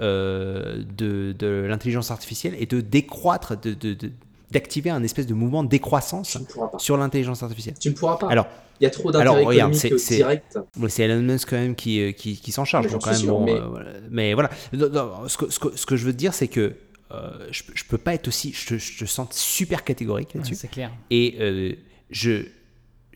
[0.00, 4.10] euh, de, de l'intelligence artificielle et de décroître, de, de- de-
[4.50, 6.38] d'activer un espèce de mouvement de décroissance
[6.78, 7.76] sur l'intelligence artificielle.
[7.78, 8.28] Tu ne pourras pas.
[8.28, 8.46] Alors,
[8.80, 12.12] Il y a trop alors, d'intérêts regarde, économiques c'est- Elon Musk quand même qui, euh,
[12.12, 12.86] qui, qui s'en charge.
[12.86, 13.90] Mais donc j'en quand suis même, sûr, bon, mais- euh, voilà.
[14.10, 14.50] mais voilà.
[14.72, 16.74] Non, non, ce, que, ce que- ce que je veux te dire, c'est que
[17.12, 18.52] euh, je, je peux pas être aussi.
[18.52, 20.54] Je te, je te sens super catégorique Ouais, là-dessus.
[20.54, 20.90] c'est clair.
[21.10, 21.72] Et euh,
[22.10, 22.46] je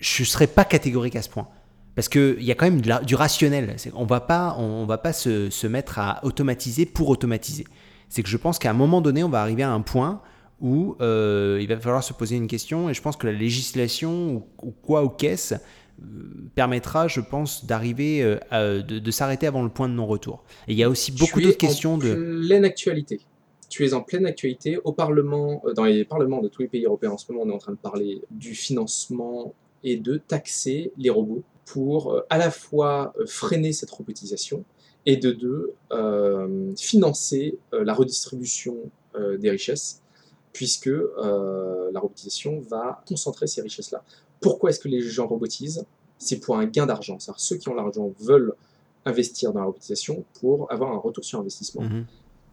[0.01, 1.49] je serais pas catégorique à ce point.
[1.95, 3.77] Parce qu'il y a quand même du rationnel.
[3.95, 7.65] On va pas, on va pas se, se, mettre à automatiser pour automatiser.
[8.09, 10.21] C'est que je pense qu'à un moment donné, on va arriver à un point
[10.61, 12.89] où euh, il va falloir se poser une question.
[12.89, 16.07] Et je pense que la législation ou, quoi ou qu'est-ce euh,
[16.55, 20.45] permettra, je pense, d'arriver, euh, de, de s'arrêter avant le point de non-retour.
[20.69, 22.45] Et il y a aussi beaucoup d'autres questions de.
[22.47, 23.21] Pleine actualité.
[23.69, 27.11] Tu es en pleine actualité au Parlement, dans les parlements de tous les pays européens
[27.11, 29.53] en ce moment, on est en train de parler du financement
[29.83, 34.65] et de taxer les robots pour à la fois freiner cette robotisation
[35.07, 38.77] et de deux, euh, financer la redistribution
[39.39, 40.04] des richesses,
[40.55, 44.03] puisque la robotisation va concentrer ces richesses-là.
[44.41, 45.85] Pourquoi est-ce que les gens robotisent?
[46.19, 47.19] C'est pour un gain d'argent.
[47.19, 48.55] cest ceux qui ont l'argent veulent
[49.05, 51.83] investir dans la robotisation pour avoir un retour sur investissement.
[51.83, 52.07] Mhm.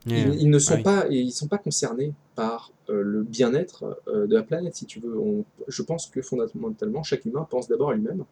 [0.07, 4.85] Ils, ne sont, pas, ils sont pas concernés par le bien-être de la planète, si
[4.85, 5.15] tu veux.
[5.67, 8.25] je pense que fondamentalement, chaque humain pense d'abord à lui-même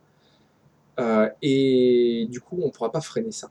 [0.99, 3.49] euh, et du coup, on ne pourra pas freiner ça.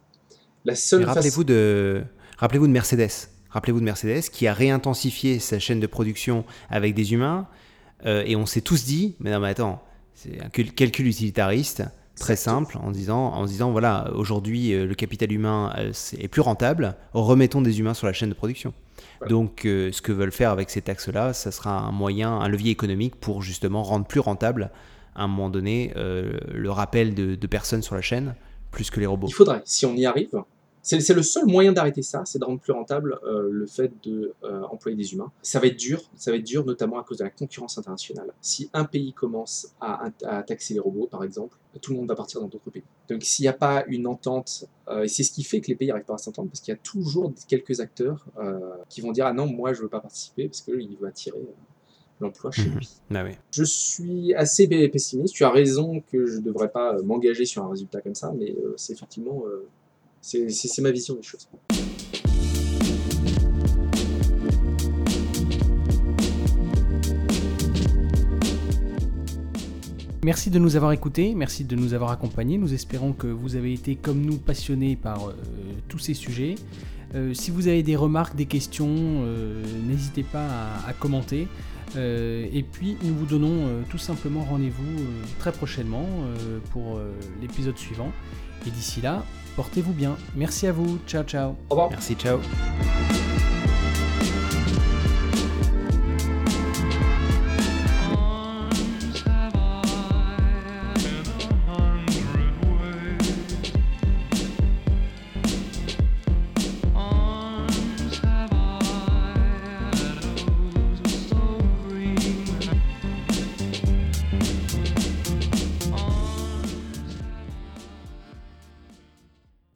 [0.64, 2.02] La seule rappelez-vous de,
[2.36, 3.28] rappelez-vous de Mercedes.
[3.50, 7.46] Rappelez-vous de Mercedes qui a réintensifié sa chaîne de production avec des humains.
[8.06, 9.82] Euh, et on s'est tous dit, mais non, mais attends,
[10.14, 11.82] c'est un calcul utilitariste
[12.16, 15.72] très simple en disant, en disant voilà, aujourd'hui euh, le capital humain
[16.18, 18.72] est plus rentable, remettons des humains sur la chaîne de production.
[19.28, 23.16] Donc, ce que veulent faire avec ces taxes-là, ça sera un moyen, un levier économique
[23.16, 24.70] pour justement rendre plus rentable
[25.18, 28.34] à un moment donné euh, le rappel de, personnes sur la chaîne
[28.70, 29.26] plus que les robots.
[29.28, 30.42] Il faudrait, si on y arrive,
[30.82, 33.92] c'est le seul moyen d'arrêter ça, c'est de rendre plus rentable euh, le fait
[34.42, 35.30] d'employer euh, des humains.
[35.42, 38.32] Ça va être dur, ça va être dur notamment à cause de la concurrence internationale.
[38.40, 40.10] Si un pays commence à,
[40.46, 42.82] taxer les robots, par exemple, tout le monde va partir dans d'autres pays.
[43.08, 44.66] Donc s'il n'y a pas une entente,
[45.02, 46.76] et c'est ce qui fait que les pays n'arrivent pas à s'entendre, parce qu'il y
[46.76, 48.24] a toujours quelques acteurs
[48.88, 51.38] qui vont dire ah non moi je veux pas participer parce qu'il veut attirer
[52.20, 52.76] l'emploi chez mhm.
[52.76, 52.88] lui.
[53.14, 55.34] Ah je suis assez pessimiste.
[55.34, 58.32] Tu as raison que je ne devrais pas euh, m'engager sur un résultat comme ça,
[58.36, 59.66] mais euh, c'est effectivement euh,
[60.28, 61.48] c'est ma vision des choses.
[70.22, 72.58] Merci de nous avoir écoutés, merci de nous avoir accompagnés.
[72.58, 75.32] Nous espérons que vous avez été comme nous passionnés par
[75.88, 76.56] tous ces sujets.
[77.32, 79.24] si vous avez des remarques, des questions,
[79.86, 80.46] n'hésitez pas
[80.86, 81.48] à commenter.
[81.96, 86.06] Euh, et puis nous vous donnons euh, tout simplement rendez-vous euh, très prochainement
[86.70, 87.00] pour
[87.40, 88.12] l'épisode suivant.
[88.66, 89.24] Et d'ici là,
[89.58, 90.16] portez-vous bien.
[90.36, 90.98] Merci à vous.
[91.08, 91.56] Ciao ciao.
[91.68, 91.90] Au revoir.
[91.90, 92.38] Merci, ciao.